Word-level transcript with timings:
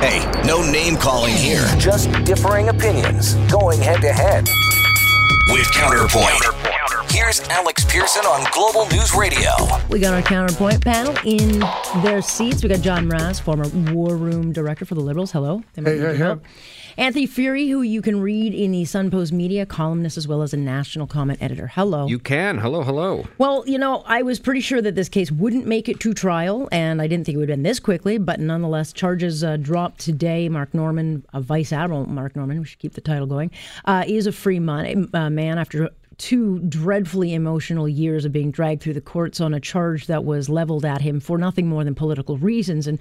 Hey, 0.00 0.30
no 0.46 0.60
name 0.60 0.96
calling 0.96 1.32
here. 1.32 1.66
Just 1.78 2.12
differing 2.24 2.68
opinions 2.68 3.34
going 3.50 3.80
head 3.80 4.02
to 4.02 4.12
head. 4.12 4.46
With 5.50 5.70
Counterpoint. 5.72 6.44
Here's 7.10 7.40
Alex 7.48 7.82
Pearson 7.86 8.26
on 8.26 8.46
Global 8.52 8.86
News 8.90 9.14
Radio. 9.14 9.50
We 9.88 9.98
got 9.98 10.12
our 10.12 10.20
counterpoint 10.20 10.84
panel 10.84 11.16
in 11.24 11.60
their 12.02 12.20
seats. 12.20 12.62
We 12.62 12.68
got 12.68 12.82
John 12.82 13.08
Mraz, 13.08 13.40
former 13.40 13.68
War 13.90 14.16
Room 14.16 14.52
Director 14.52 14.84
for 14.84 14.94
the 14.94 15.00
Liberals. 15.00 15.32
Hello. 15.32 15.62
Hey, 15.74 15.82
hey, 15.98 16.16
hey. 16.16 16.36
Anthony 16.98 17.28
Furey, 17.28 17.68
who 17.68 17.82
you 17.82 18.00
can 18.00 18.20
read 18.20 18.54
in 18.54 18.72
the 18.72 18.86
Sun 18.86 19.10
Postmedia, 19.10 19.68
columnist 19.68 20.16
as 20.16 20.26
well 20.26 20.40
as 20.40 20.54
a 20.54 20.56
national 20.56 21.06
comment 21.06 21.42
editor. 21.42 21.66
Hello. 21.66 22.06
You 22.06 22.18
can. 22.18 22.56
Hello, 22.56 22.82
hello. 22.82 23.26
Well, 23.36 23.64
you 23.66 23.76
know, 23.76 24.02
I 24.06 24.22
was 24.22 24.38
pretty 24.38 24.62
sure 24.62 24.80
that 24.80 24.94
this 24.94 25.10
case 25.10 25.30
wouldn't 25.30 25.66
make 25.66 25.90
it 25.90 26.00
to 26.00 26.14
trial, 26.14 26.70
and 26.72 27.02
I 27.02 27.06
didn't 27.06 27.26
think 27.26 27.34
it 27.34 27.38
would 27.38 27.50
have 27.50 27.56
been 27.58 27.64
this 27.64 27.80
quickly, 27.80 28.16
but 28.16 28.40
nonetheless, 28.40 28.94
charges 28.94 29.44
uh, 29.44 29.58
dropped 29.58 30.00
today. 30.00 30.48
Mark 30.48 30.72
Norman, 30.72 31.22
uh, 31.34 31.40
Vice 31.40 31.70
Admiral 31.70 32.06
Mark 32.06 32.34
Norman, 32.34 32.60
we 32.60 32.64
should 32.64 32.78
keep 32.78 32.94
the 32.94 33.02
title 33.02 33.26
going, 33.26 33.50
uh, 33.84 34.04
is 34.06 34.26
a 34.26 34.32
free 34.32 34.58
man, 34.58 35.10
uh, 35.12 35.28
man 35.28 35.58
after 35.58 35.90
two 36.18 36.58
dreadfully 36.60 37.34
emotional 37.34 37.88
years 37.88 38.24
of 38.24 38.32
being 38.32 38.50
dragged 38.50 38.82
through 38.82 38.94
the 38.94 39.00
courts 39.00 39.40
on 39.40 39.52
a 39.52 39.60
charge 39.60 40.06
that 40.06 40.24
was 40.24 40.48
leveled 40.48 40.84
at 40.84 41.00
him 41.00 41.20
for 41.20 41.38
nothing 41.38 41.68
more 41.68 41.84
than 41.84 41.94
political 41.94 42.38
reasons. 42.38 42.86
And 42.86 42.98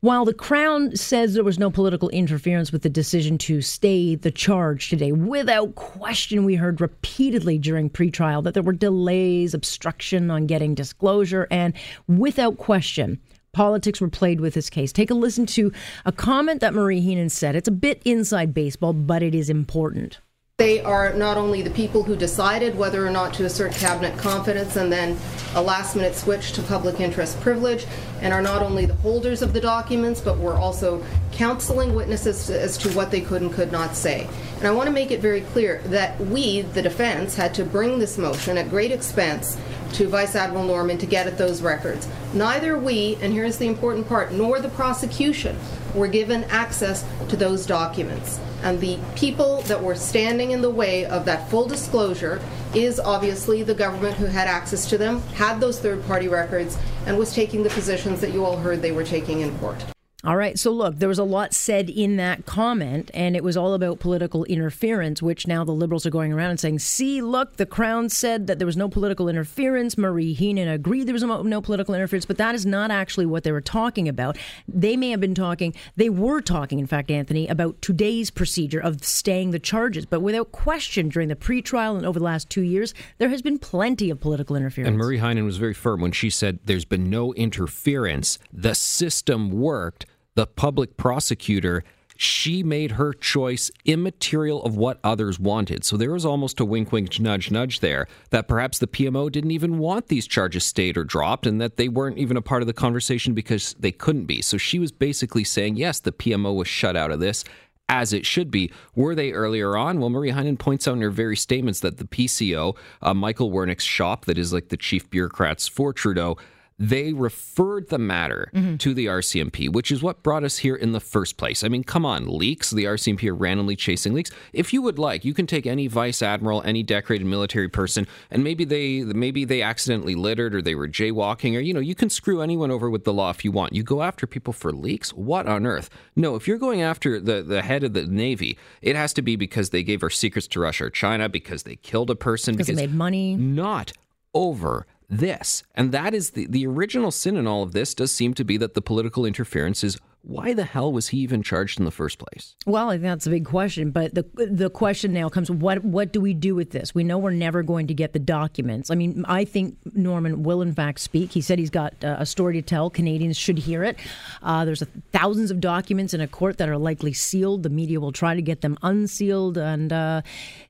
while 0.00 0.24
the 0.24 0.34
Crown 0.34 0.94
says 0.96 1.34
there 1.34 1.44
was 1.44 1.58
no 1.58 1.70
political 1.70 2.08
interference 2.10 2.72
with 2.72 2.82
the 2.82 2.88
decision 2.88 3.38
to 3.38 3.60
stay 3.62 4.14
the 4.14 4.30
charge 4.30 4.88
today, 4.88 5.12
without 5.12 5.74
question, 5.74 6.44
we 6.44 6.54
heard 6.54 6.80
repeatedly 6.80 7.58
during 7.58 7.90
pretrial 7.90 8.42
that 8.44 8.54
there 8.54 8.62
were 8.62 8.72
delays, 8.72 9.54
obstruction 9.54 10.30
on 10.30 10.46
getting 10.46 10.74
disclosure, 10.74 11.46
and 11.50 11.74
without 12.08 12.58
question, 12.58 13.20
politics 13.52 14.00
were 14.00 14.08
played 14.08 14.40
with 14.40 14.54
this 14.54 14.70
case. 14.70 14.92
Take 14.92 15.10
a 15.10 15.14
listen 15.14 15.46
to 15.46 15.72
a 16.04 16.12
comment 16.12 16.60
that 16.60 16.74
Marie 16.74 17.00
Henein 17.00 17.30
said. 17.30 17.56
It's 17.56 17.68
a 17.68 17.72
bit 17.72 18.00
inside 18.04 18.54
baseball, 18.54 18.92
but 18.92 19.22
it 19.22 19.34
is 19.34 19.50
important. 19.50 20.18
They 20.60 20.82
are 20.82 21.14
not 21.14 21.38
only 21.38 21.62
the 21.62 21.70
people 21.70 22.02
who 22.02 22.14
decided 22.14 22.76
whether 22.76 23.06
or 23.06 23.10
not 23.10 23.32
to 23.32 23.46
assert 23.46 23.72
cabinet 23.72 24.18
confidence 24.18 24.76
and 24.76 24.92
then 24.92 25.16
a 25.54 25.62
last 25.62 25.96
minute 25.96 26.14
switch 26.14 26.52
to 26.52 26.62
public 26.62 27.00
interest 27.00 27.40
privilege, 27.40 27.86
and 28.20 28.34
are 28.34 28.42
not 28.42 28.60
only 28.60 28.84
the 28.84 28.92
holders 28.96 29.40
of 29.40 29.54
the 29.54 29.60
documents, 29.62 30.20
but 30.20 30.36
were 30.36 30.52
also 30.52 31.02
counseling 31.32 31.94
witnesses 31.94 32.50
as 32.50 32.76
to 32.76 32.90
what 32.90 33.10
they 33.10 33.22
could 33.22 33.40
and 33.40 33.54
could 33.54 33.72
not 33.72 33.96
say. 33.96 34.28
And 34.58 34.66
I 34.66 34.70
want 34.72 34.86
to 34.86 34.92
make 34.92 35.10
it 35.10 35.20
very 35.20 35.40
clear 35.40 35.80
that 35.86 36.20
we, 36.20 36.60
the 36.60 36.82
defense, 36.82 37.36
had 37.36 37.54
to 37.54 37.64
bring 37.64 37.98
this 37.98 38.18
motion 38.18 38.58
at 38.58 38.68
great 38.68 38.92
expense 38.92 39.56
to 39.94 40.08
Vice 40.08 40.36
Admiral 40.36 40.64
Norman 40.64 40.98
to 40.98 41.06
get 41.06 41.26
at 41.26 41.38
those 41.38 41.62
records. 41.62 42.06
Neither 42.34 42.78
we, 42.78 43.16
and 43.22 43.32
here's 43.32 43.56
the 43.56 43.66
important 43.66 44.06
part, 44.06 44.32
nor 44.32 44.60
the 44.60 44.68
prosecution 44.68 45.58
were 45.94 46.08
given 46.08 46.44
access 46.44 47.04
to 47.28 47.36
those 47.36 47.66
documents. 47.66 48.38
And 48.62 48.80
the 48.80 48.98
people 49.16 49.62
that 49.62 49.82
were 49.82 49.94
standing 49.94 50.50
in 50.50 50.60
the 50.60 50.70
way 50.70 51.06
of 51.06 51.24
that 51.24 51.48
full 51.48 51.66
disclosure 51.66 52.40
is 52.74 53.00
obviously 53.00 53.62
the 53.62 53.74
government 53.74 54.16
who 54.16 54.26
had 54.26 54.48
access 54.48 54.88
to 54.90 54.98
them, 54.98 55.20
had 55.34 55.60
those 55.60 55.80
third 55.80 56.04
party 56.06 56.28
records, 56.28 56.76
and 57.06 57.18
was 57.18 57.34
taking 57.34 57.62
the 57.62 57.70
positions 57.70 58.20
that 58.20 58.32
you 58.32 58.44
all 58.44 58.56
heard 58.56 58.82
they 58.82 58.92
were 58.92 59.04
taking 59.04 59.40
in 59.40 59.56
court. 59.58 59.84
All 60.22 60.36
right. 60.36 60.58
So, 60.58 60.70
look, 60.70 60.98
there 60.98 61.08
was 61.08 61.18
a 61.18 61.24
lot 61.24 61.54
said 61.54 61.88
in 61.88 62.16
that 62.16 62.44
comment, 62.44 63.10
and 63.14 63.34
it 63.34 63.42
was 63.42 63.56
all 63.56 63.72
about 63.72 64.00
political 64.00 64.44
interference, 64.44 65.22
which 65.22 65.46
now 65.46 65.64
the 65.64 65.72
Liberals 65.72 66.04
are 66.04 66.10
going 66.10 66.30
around 66.30 66.50
and 66.50 66.60
saying, 66.60 66.80
see, 66.80 67.22
look, 67.22 67.56
the 67.56 67.64
Crown 67.64 68.10
said 68.10 68.46
that 68.46 68.58
there 68.58 68.66
was 68.66 68.76
no 68.76 68.86
political 68.86 69.30
interference. 69.30 69.96
Marie 69.96 70.34
Henein 70.34 70.68
agreed 70.68 71.04
there 71.04 71.14
was 71.14 71.22
no, 71.22 71.62
political 71.62 71.94
interference, 71.94 72.26
but 72.26 72.36
that 72.36 72.54
is 72.54 72.66
not 72.66 72.90
actually 72.90 73.24
what 73.24 73.44
they 73.44 73.52
were 73.52 73.62
talking 73.62 74.08
about. 74.08 74.36
They 74.68 74.94
may 74.94 75.08
have 75.10 75.20
been 75.20 75.34
talking, 75.34 75.74
they 75.96 76.10
were 76.10 76.42
talking, 76.42 76.78
in 76.78 76.86
fact, 76.86 77.10
Anthony, 77.10 77.48
about 77.48 77.80
today's 77.80 78.30
procedure 78.30 78.80
of 78.80 79.02
staying 79.02 79.52
the 79.52 79.58
charges. 79.58 80.04
But 80.04 80.20
without 80.20 80.52
question, 80.52 81.08
during 81.08 81.28
the 81.28 81.36
pretrial 81.36 81.96
and 81.96 82.04
over 82.04 82.18
the 82.18 82.24
last 82.26 82.50
two 82.50 82.62
years, 82.62 82.92
there 83.16 83.30
has 83.30 83.40
been 83.40 83.58
plenty 83.58 84.10
of 84.10 84.20
political 84.20 84.54
interference. 84.54 84.88
And 84.88 84.98
Marie 84.98 85.18
Henein 85.18 85.46
was 85.46 85.56
very 85.56 85.74
firm 85.74 86.02
when 86.02 86.12
she 86.12 86.28
said 86.28 86.58
there's 86.66 86.84
been 86.84 87.08
no 87.08 87.32
interference. 87.34 88.38
The 88.52 88.74
system 88.74 89.50
worked 89.50 90.04
the 90.40 90.46
public 90.46 90.96
prosecutor, 90.96 91.84
she 92.16 92.62
made 92.62 92.92
her 92.92 93.12
choice 93.12 93.70
immaterial 93.84 94.64
of 94.64 94.74
what 94.74 94.98
others 95.04 95.38
wanted. 95.38 95.84
So 95.84 95.98
there 95.98 96.12
was 96.12 96.24
almost 96.24 96.60
a 96.60 96.64
wink, 96.64 96.92
wink, 96.92 97.20
nudge, 97.20 97.50
nudge 97.50 97.80
there 97.80 98.06
that 98.30 98.48
perhaps 98.48 98.78
the 98.78 98.86
PMO 98.86 99.30
didn't 99.30 99.50
even 99.50 99.76
want 99.76 100.08
these 100.08 100.26
charges 100.26 100.64
stayed 100.64 100.96
or 100.96 101.04
dropped 101.04 101.46
and 101.46 101.60
that 101.60 101.76
they 101.76 101.90
weren't 101.90 102.16
even 102.16 102.38
a 102.38 102.40
part 102.40 102.62
of 102.62 102.66
the 102.66 102.72
conversation 102.72 103.34
because 103.34 103.74
they 103.78 103.92
couldn't 103.92 104.24
be. 104.24 104.40
So 104.40 104.56
she 104.56 104.78
was 104.78 104.92
basically 104.92 105.44
saying, 105.44 105.76
yes, 105.76 106.00
the 106.00 106.10
PMO 106.10 106.56
was 106.56 106.68
shut 106.68 106.96
out 106.96 107.10
of 107.10 107.20
this 107.20 107.44
as 107.90 108.14
it 108.14 108.24
should 108.24 108.50
be. 108.50 108.72
Were 108.94 109.14
they 109.14 109.32
earlier 109.32 109.76
on? 109.76 110.00
Well, 110.00 110.08
Marie 110.08 110.32
Henein 110.32 110.58
points 110.58 110.88
out 110.88 110.94
in 110.94 111.02
her 111.02 111.10
very 111.10 111.36
statements 111.36 111.80
that 111.80 111.98
the 111.98 112.04
PCO, 112.04 112.78
uh, 113.02 113.12
Michael 113.12 113.50
Wernick's 113.50 113.84
shop, 113.84 114.24
that 114.24 114.38
is 114.38 114.54
like 114.54 114.70
the 114.70 114.78
chief 114.78 115.10
bureaucrats 115.10 115.68
for 115.68 115.92
Trudeau, 115.92 116.38
they 116.80 117.12
referred 117.12 117.90
the 117.90 117.98
matter 117.98 118.50
mm-hmm. 118.54 118.76
to 118.76 118.94
the 118.94 119.04
RCMP, 119.04 119.70
which 119.70 119.92
is 119.92 120.02
what 120.02 120.22
brought 120.22 120.44
us 120.44 120.58
here 120.58 120.74
in 120.74 120.92
the 120.92 121.00
first 121.00 121.36
place. 121.36 121.62
I 121.62 121.68
mean, 121.68 121.84
come 121.84 122.06
on, 122.06 122.26
leaks. 122.26 122.70
The 122.70 122.84
RCMP 122.84 123.28
are 123.28 123.34
randomly 123.34 123.76
chasing 123.76 124.14
leaks. 124.14 124.30
If 124.54 124.72
you 124.72 124.80
would 124.80 124.98
like, 124.98 125.22
you 125.22 125.34
can 125.34 125.46
take 125.46 125.66
any 125.66 125.88
vice 125.88 126.22
admiral, 126.22 126.62
any 126.62 126.82
decorated 126.82 127.26
military 127.26 127.68
person, 127.68 128.06
and 128.30 128.42
maybe 128.42 128.64
they 128.64 129.02
maybe 129.02 129.44
they 129.44 129.60
accidentally 129.60 130.14
littered 130.14 130.54
or 130.54 130.62
they 130.62 130.74
were 130.74 130.88
jaywalking, 130.88 131.54
or 131.54 131.60
you 131.60 131.74
know, 131.74 131.80
you 131.80 131.94
can 131.94 132.08
screw 132.08 132.40
anyone 132.40 132.70
over 132.70 132.88
with 132.88 133.04
the 133.04 133.12
law 133.12 133.28
if 133.28 133.44
you 133.44 133.52
want. 133.52 133.74
You 133.74 133.82
go 133.82 134.02
after 134.02 134.26
people 134.26 134.54
for 134.54 134.72
leaks. 134.72 135.12
What 135.12 135.46
on 135.46 135.66
earth? 135.66 135.90
No, 136.16 136.34
if 136.34 136.48
you're 136.48 136.56
going 136.56 136.80
after 136.80 137.20
the 137.20 137.42
the 137.42 137.60
head 137.60 137.84
of 137.84 137.92
the 137.92 138.06
Navy, 138.06 138.58
it 138.80 138.96
has 138.96 139.12
to 139.14 139.22
be 139.22 139.36
because 139.36 139.68
they 139.68 139.82
gave 139.82 140.02
our 140.02 140.08
secrets 140.08 140.48
to 140.48 140.60
Russia 140.60 140.84
or 140.86 140.90
China, 140.90 141.28
because 141.28 141.64
they 141.64 141.76
killed 141.76 142.08
a 142.08 142.14
person, 142.14 142.54
because, 142.54 142.68
because 142.68 142.80
they 142.80 142.86
made 142.86 142.96
money, 142.96 143.34
not 143.34 143.92
over 144.32 144.86
this. 145.10 145.62
And 145.74 145.92
that 145.92 146.14
is 146.14 146.30
the, 146.30 146.46
the 146.46 146.66
original 146.66 147.10
sin 147.10 147.36
in 147.36 147.46
all 147.46 147.62
of 147.62 147.72
this 147.72 147.94
does 147.94 148.12
seem 148.12 148.32
to 148.34 148.44
be 148.44 148.56
that 148.56 148.74
the 148.74 148.80
political 148.80 149.26
interference 149.26 149.82
is 149.82 149.98
why 150.22 150.52
the 150.52 150.64
hell 150.64 150.92
was 150.92 151.08
he 151.08 151.18
even 151.18 151.42
charged 151.42 151.78
in 151.78 151.84
the 151.84 151.90
first 151.90 152.18
place? 152.18 152.54
Well, 152.66 152.90
I 152.90 152.94
think 152.94 153.04
that's 153.04 153.26
a 153.26 153.30
big 153.30 153.46
question. 153.46 153.90
But 153.90 154.14
the 154.14 154.24
the 154.34 154.68
question 154.68 155.12
now 155.12 155.28
comes: 155.28 155.50
what 155.50 155.82
what 155.84 156.12
do 156.12 156.20
we 156.20 156.34
do 156.34 156.54
with 156.54 156.70
this? 156.70 156.94
We 156.94 157.04
know 157.04 157.18
we're 157.18 157.30
never 157.30 157.62
going 157.62 157.86
to 157.86 157.94
get 157.94 158.12
the 158.12 158.18
documents. 158.18 158.90
I 158.90 158.96
mean, 158.96 159.24
I 159.28 159.44
think 159.44 159.76
Norman 159.94 160.42
will 160.42 160.62
in 160.62 160.74
fact 160.74 161.00
speak. 161.00 161.32
He 161.32 161.40
said 161.40 161.58
he's 161.58 161.70
got 161.70 161.94
uh, 162.04 162.16
a 162.18 162.26
story 162.26 162.54
to 162.54 162.62
tell. 162.62 162.90
Canadians 162.90 163.36
should 163.36 163.58
hear 163.58 163.82
it. 163.82 163.98
Uh, 164.42 164.64
there's 164.64 164.82
a, 164.82 164.86
thousands 165.12 165.50
of 165.50 165.60
documents 165.60 166.12
in 166.12 166.20
a 166.20 166.28
court 166.28 166.58
that 166.58 166.68
are 166.68 166.78
likely 166.78 167.12
sealed. 167.12 167.62
The 167.62 167.70
media 167.70 167.98
will 167.98 168.12
try 168.12 168.34
to 168.34 168.42
get 168.42 168.60
them 168.60 168.76
unsealed. 168.82 169.56
And 169.56 169.92
uh, 169.92 170.22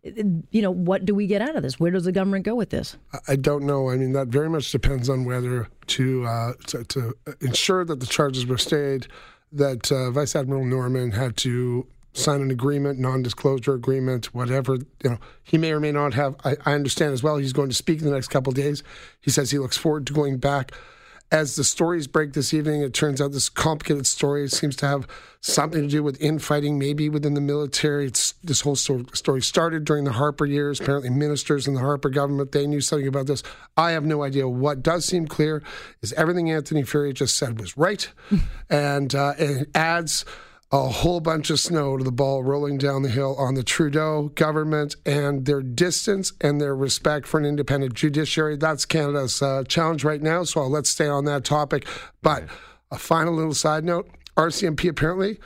you 0.05 0.63
know, 0.63 0.71
what 0.71 1.05
do 1.05 1.15
we 1.15 1.27
get 1.27 1.43
out 1.43 1.57
of 1.57 1.63
this? 1.63 1.81
Where 1.81 1.91
does 1.91 2.05
the 2.05 2.13
government 2.13 2.45
go 2.45 2.55
with 2.55 2.71
this? 2.71 2.97
I 3.27 3.37
don't 3.37 3.65
know. 3.65 3.91
I 3.91 3.97
mean, 3.97 4.13
that 4.13 4.29
very 4.29 4.49
much 4.49 4.71
depends 4.71 5.09
on 5.09 5.25
whether 5.25 5.69
to 5.91 6.27
uh, 6.27 6.53
to, 6.69 6.85
to 6.85 7.15
ensure 7.41 7.85
that 7.85 8.01
the 8.01 8.07
charges 8.07 8.47
were 8.47 8.59
stayed 8.59 9.07
that 9.53 9.91
uh, 9.91 10.11
Vice 10.11 10.37
Admiral 10.37 10.65
Norman 10.65 11.11
had 11.11 11.37
to 11.39 11.87
sign 12.13 12.41
an 12.41 12.51
agreement, 12.51 12.99
non-disclosure 12.99 13.75
agreement, 13.75 14.35
whatever. 14.35 14.77
You 14.77 15.11
know, 15.11 15.19
he 15.43 15.59
may 15.59 15.73
or 15.73 15.81
may 15.81 15.93
not 15.93 16.15
have. 16.15 16.37
I, 16.45 16.57
I 16.65 16.75
understand 16.75 17.13
as 17.13 17.23
well. 17.23 17.37
He's 17.37 17.53
going 17.53 17.69
to 17.69 17.75
speak 17.75 18.01
in 18.01 18.05
the 18.05 18.13
next 18.13 18.29
couple 18.29 18.53
days. 18.53 18.83
He 19.21 19.31
says 19.31 19.51
he 19.51 19.59
looks 19.59 19.77
forward 19.77 20.07
to 20.07 20.13
going 20.13 20.39
back 20.39 20.73
as 21.33 21.55
the 21.55 21.63
stories 21.63 22.07
break 22.09 22.33
this 22.33 22.53
evening, 22.53 22.83
it 22.83 22.93
turns 22.93 23.21
out 23.21 23.31
this 23.33 23.49
complicated 23.49 24.07
story 24.07 24.49
seems 24.49 24.75
to 24.77 24.87
have 24.87 25.07
something 25.41 25.83
to 25.83 25.89
do 25.89 26.03
with 26.03 26.21
infighting, 26.21 26.79
maybe 26.79 27.09
within 27.09 27.35
the 27.35 27.41
military. 27.41 28.07
It's, 28.07 28.33
this 28.43 28.63
whole 28.63 28.75
story 28.75 29.41
started 29.41 29.85
during 29.85 30.05
the 30.05 30.13
Harper 30.13 30.45
years. 30.45 30.81
Apparently, 30.81 31.11
ministers 31.11 31.69
in 31.69 31.75
the 31.75 31.81
Harper 31.81 32.11
government 32.11 32.51
they 32.51 32.67
knew 32.67 32.81
something 32.81 33.07
about 33.07 33.27
this. 33.27 33.45
I 33.77 33.93
have 33.93 34.05
no 34.05 34.23
idea. 34.25 34.49
What 34.49 34.83
does 34.83 35.05
seem 35.05 35.27
clear 35.27 35.63
is 36.03 36.13
everything 36.15 36.51
Anthony 36.51 36.83
Furey 36.83 37.15
just 37.15 37.37
said 37.37 37.61
was 37.61 37.77
right, 37.77 38.09
and 38.71 39.15
uh, 39.15 39.35
it 39.39 39.69
adds 39.75 40.25
a 40.73 40.89
whole 40.89 41.19
bunch 41.19 41.51
of 41.51 41.59
snow 41.59 41.97
to 41.97 42.05
the 42.05 42.13
ball 42.13 42.45
rolling 42.45 42.79
down 42.79 43.03
the 43.03 43.09
hill 43.09 43.35
on 43.37 43.55
the 43.55 43.65
Trudeau 43.65 44.31
government 44.37 44.95
and 45.05 45.45
their 45.45 45.63
distance 45.63 46.33
and 46.41 46.61
their 46.61 46.77
respect 46.77 47.27
for 47.27 47.41
an 47.41 47.47
independent 47.47 47.95
judiciary. 47.95 48.57
That's 48.57 48.87
Canada's 48.87 49.43
uh, 49.43 49.65
challenge 49.65 50.05
right 50.05 50.23
now. 50.23 50.45
So 50.45 50.65
let's 50.67 50.89
stay 50.89 51.09
on 51.09 51.25
that 51.25 51.45
topic. 51.45 51.89
But 52.23 52.45
a 52.91 52.99
final 52.99 53.35
little 53.35 53.55
side 53.55 53.85
note 53.85 54.09
RCMP 54.37 54.89
apparently, 54.89 55.41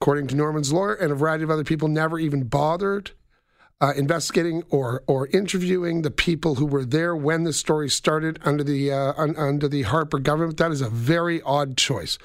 according 0.00 0.28
to 0.28 0.34
Norman's 0.34 0.72
lawyer 0.72 0.94
and 0.94 1.12
a 1.12 1.14
variety 1.14 1.44
of 1.44 1.50
other 1.50 1.64
people, 1.64 1.88
never 1.88 2.18
even 2.18 2.44
bothered. 2.44 3.12
Uh, 3.82 3.94
investigating 3.96 4.62
or 4.68 5.02
or 5.06 5.26
interviewing 5.28 6.02
the 6.02 6.10
people 6.10 6.56
who 6.56 6.66
were 6.66 6.84
there 6.84 7.16
when 7.16 7.44
the 7.44 7.52
story 7.52 7.88
started 7.88 8.38
under 8.44 8.62
the 8.62 8.92
uh, 8.92 9.14
un, 9.16 9.34
under 9.38 9.68
the 9.68 9.80
Harper 9.82 10.18
government. 10.18 10.58
That 10.58 10.70
is 10.70 10.82
a 10.82 10.90
very 10.90 11.40
odd 11.40 11.78
choice. 11.78 12.18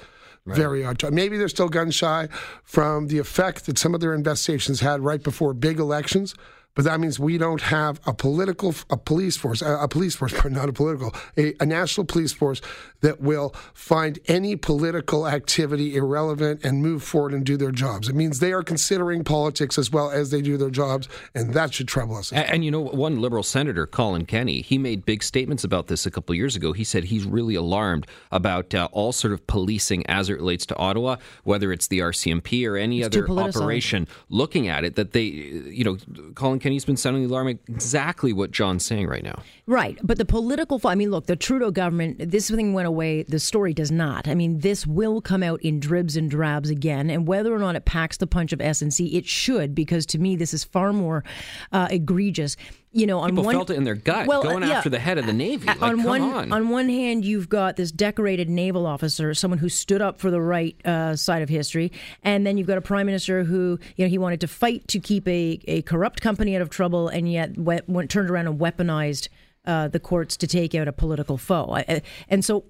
Very 0.46 0.86
odd. 0.86 1.02
Maybe 1.12 1.38
they're 1.38 1.50
still 1.50 1.70
gun 1.70 1.90
shy 1.90 2.30
from 2.64 3.08
the 3.08 3.18
effect 3.18 3.66
that 3.66 3.80
some 3.80 3.96
of 3.96 4.02
their 4.02 4.14
investigations 4.14 4.80
had 4.82 5.02
right 5.02 5.24
before 5.24 5.54
big 5.54 5.80
elections. 5.80 6.36
But 6.76 6.84
that 6.84 7.00
means 7.00 7.20
we 7.20 7.38
don't 7.38 7.62
have 7.62 8.00
a 8.06 8.14
political, 8.14 8.76
a 8.90 8.98
police 8.98 9.38
force, 9.38 9.62
a, 9.62 9.78
a 9.78 9.88
police 9.88 10.16
force, 10.16 10.34
but 10.44 10.52
not 10.52 10.70
a 10.70 10.74
political, 10.74 11.14
a, 11.38 11.54
a 11.60 11.66
national 11.66 12.06
police 12.06 12.34
force 12.34 12.62
that 13.02 13.22
will 13.22 13.54
find 13.74 14.20
any 14.28 14.56
political 14.56 15.28
activity 15.28 15.96
irrelevant 15.96 16.64
and 16.64 16.82
move 16.82 17.04
forward 17.04 17.34
and 17.34 17.46
do 17.46 17.56
their 17.56 17.72
jobs. 17.72 18.10
It 18.10 18.16
means 18.16 18.40
they 18.40 18.52
are 18.52 18.64
considering 18.64 19.24
politics 19.24 19.78
as 19.78 19.92
well 19.92 20.12
as 20.12 20.32
they 20.32 20.42
do 20.42 20.58
their 20.58 20.70
jobs, 20.70 21.08
and 21.34 21.54
that 21.54 21.74
should 21.74 21.88
trouble 21.88 22.18
us. 22.18 22.32
And, 22.32 22.50
and 22.50 22.66
you 22.66 22.72
know, 22.72 22.82
one 22.82 23.22
liberal 23.22 23.44
senator, 23.44 23.86
Colin 23.86 24.26
Kenny, 24.26 24.62
he 24.62 24.78
made 24.78 25.06
big 25.06 25.24
statements 25.24 25.64
about 25.64 25.88
this 25.88 26.06
a 26.06 26.12
couple 26.12 26.34
of 26.34 26.38
years 26.38 26.56
ago. 26.56 26.74
He 26.74 26.84
said 26.84 27.06
he's 27.06 27.26
really 27.26 27.56
alarmed 27.56 28.08
about 28.32 28.74
uh, 28.74 28.90
all 28.92 29.12
sort 29.12 29.34
of 29.34 29.46
policing 29.48 30.06
as 30.08 30.30
it 30.30 30.34
relates 30.34 30.66
to 30.68 30.76
Ottawa, 30.76 31.18
whether 31.44 31.72
it's 31.72 31.88
the 31.88 32.00
RCMP 32.00 32.68
or 32.68 32.76
any 32.76 33.02
It's 33.02 33.16
other 33.16 33.30
operation. 33.30 34.08
Looking 34.30 34.68
at 34.68 34.84
it, 34.84 34.96
that 34.96 35.12
they, 35.12 35.24
you 35.24 35.84
know, 35.84 35.98
Colin 36.34 36.60
Kenny's 36.66 36.84
been 36.84 36.98
sounding 36.98 37.22
the 37.22 37.30
alarm 37.30 37.48
exactly 37.48 38.34
what 38.34 38.50
John's 38.50 38.84
saying 38.84 39.06
right 39.06 39.24
now. 39.24 39.44
Right, 39.68 40.00
but 40.02 40.18
the 40.18 40.26
political. 40.26 40.82
I 40.84 40.96
mean, 40.96 41.12
look, 41.12 41.28
the 41.28 41.36
Trudeau 41.36 41.70
government. 41.70 42.32
This 42.32 42.50
thing 42.50 42.74
went 42.74 42.88
away. 42.88 43.22
The 43.22 43.38
story 43.38 43.72
does 43.72 43.92
not. 43.92 44.28
I 44.28 44.34
mean, 44.34 44.62
this 44.62 44.88
will 44.88 45.22
come 45.22 45.44
out 45.44 45.62
in 45.62 45.80
dribs 45.80 46.18
and 46.18 46.28
drabs 46.28 46.72
again, 46.72 47.12
and 47.12 47.28
whether 47.28 47.54
or 47.54 47.60
not 47.60 47.76
it 47.76 47.86
packs 47.86 48.18
the 48.18 48.26
punch 48.26 48.52
of 48.52 48.58
SNC, 48.58 49.14
it 49.14 49.28
should, 49.28 49.76
because 49.76 50.08
to 50.08 50.18
me, 50.18 50.36
this 50.36 50.56
is 50.56 50.64
far 50.64 50.92
more 50.92 51.24
uh, 51.72 51.88
egregious. 51.92 52.58
You 52.98 53.08
know, 53.08 53.20
on 53.20 53.32
People 53.32 53.44
one 53.44 53.56
felt 53.56 53.70
it 53.72 53.76
in 53.76 53.84
their 53.84 53.94
gut, 53.96 54.26
Well, 54.26 54.40
uh, 54.40 54.44
going 54.44 54.64
yeah. 54.64 54.78
after 54.78 54.90
the 54.90 55.00
head 55.00 55.18
of 55.18 55.26
the 55.26 55.34
Navy. 55.34 55.68
Like, 55.68 55.82
on 55.82 56.04
one 56.04 56.22
on. 56.52 56.70
one 56.70 56.88
hand, 56.88 57.26
you've 57.26 57.50
got 57.50 57.76
this 57.76 57.92
decorated 57.92 58.50
naval 58.50 58.86
officer, 58.88 59.34
someone 59.34 59.58
who 59.58 59.68
stood 59.68 60.02
up 60.02 60.18
for 60.22 60.32
the 60.32 60.40
right 60.40 60.78
uh, 60.86 61.14
side 61.18 61.42
of 61.42 61.50
history, 61.50 61.92
and 62.24 62.48
then 62.48 62.58
you've 62.58 62.68
got 62.68 62.78
a 62.78 62.82
prime 62.82 63.06
minister 63.06 63.44
who, 63.44 63.78
you 63.98 64.06
know, 64.06 64.10
he 64.10 64.18
wanted 64.18 64.40
to 64.40 64.48
fight 64.48 64.88
to 64.88 65.00
keep 65.02 65.28
a, 65.28 65.60
a 65.68 65.82
corrupt 65.82 66.22
company 66.22 66.56
out 66.56 66.62
of 66.62 66.70
trouble, 66.70 67.10
and 67.10 67.30
yet 67.30 67.58
went, 67.58 67.90
went 67.90 68.10
turned 68.10 68.30
around 68.30 68.48
and 68.48 68.60
weaponized 68.62 69.28
uh, 69.66 69.90
the 69.90 70.00
courts 70.00 70.38
to 70.38 70.48
take 70.48 70.74
out 70.74 70.88
a 70.88 70.94
political 70.94 71.38
foe. 71.38 71.74
I- 71.76 72.02
and 72.30 72.46
so, 72.46 72.64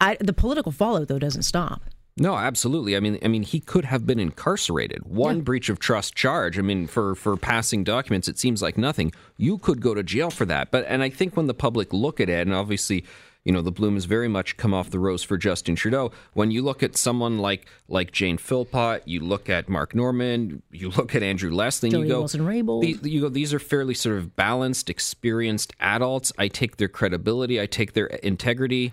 I, 0.00 0.16
the 0.18 0.32
political 0.32 0.72
fallout 0.72 1.06
though 1.06 1.20
doesn't 1.20 1.42
stop. 1.42 1.82
No, 2.20 2.36
absolutely. 2.36 2.96
I 2.96 3.00
mean, 3.00 3.18
I 3.22 3.28
mean, 3.28 3.42
he 3.42 3.60
could 3.60 3.84
have 3.84 4.06
been 4.06 4.18
incarcerated. 4.18 5.04
One 5.04 5.42
breach 5.42 5.68
of 5.68 5.78
trust 5.78 6.14
charge. 6.14 6.58
I 6.58 6.62
mean, 6.62 6.86
for 6.86 7.14
for 7.14 7.36
passing 7.36 7.84
documents, 7.84 8.28
it 8.28 8.38
seems 8.38 8.62
like 8.62 8.76
nothing. 8.76 9.12
You 9.36 9.58
could 9.58 9.80
go 9.80 9.94
to 9.94 10.02
jail 10.02 10.30
for 10.30 10.44
that. 10.46 10.70
But 10.70 10.84
and 10.88 11.02
I 11.02 11.10
think 11.10 11.36
when 11.36 11.46
the 11.46 11.54
public 11.54 11.92
look 11.92 12.20
at 12.20 12.28
it, 12.28 12.46
and 12.46 12.54
obviously, 12.54 13.04
you 13.44 13.52
know, 13.52 13.62
the 13.62 13.70
bloom 13.70 13.94
has 13.94 14.04
very 14.04 14.28
much 14.28 14.56
come 14.56 14.74
off 14.74 14.90
the 14.90 14.98
rose 14.98 15.22
for 15.22 15.38
Justin 15.38 15.76
Trudeau. 15.76 16.10
When 16.34 16.50
you 16.50 16.62
look 16.62 16.82
at 16.82 16.96
someone 16.96 17.38
like 17.38 17.66
like 17.88 18.10
Jane 18.12 18.36
Philpott, 18.36 19.06
you 19.06 19.20
look 19.20 19.48
at 19.48 19.68
Mark 19.68 19.94
Norman, 19.94 20.62
you 20.70 20.90
look 20.96 21.14
at 21.14 21.22
Andrew 21.22 21.50
Leslie, 21.50 21.90
and 21.90 22.00
you 22.02 22.08
go, 22.08 22.18
Wilson-Raybould. 22.20 23.06
you 23.06 23.20
go, 23.22 23.28
these 23.28 23.54
are 23.54 23.58
fairly 23.58 23.94
sort 23.94 24.18
of 24.18 24.34
balanced, 24.34 24.90
experienced 24.90 25.72
adults. 25.80 26.32
I 26.36 26.48
take 26.48 26.76
their 26.78 26.88
credibility, 26.88 27.60
I 27.60 27.66
take 27.66 27.92
their 27.92 28.06
integrity. 28.06 28.92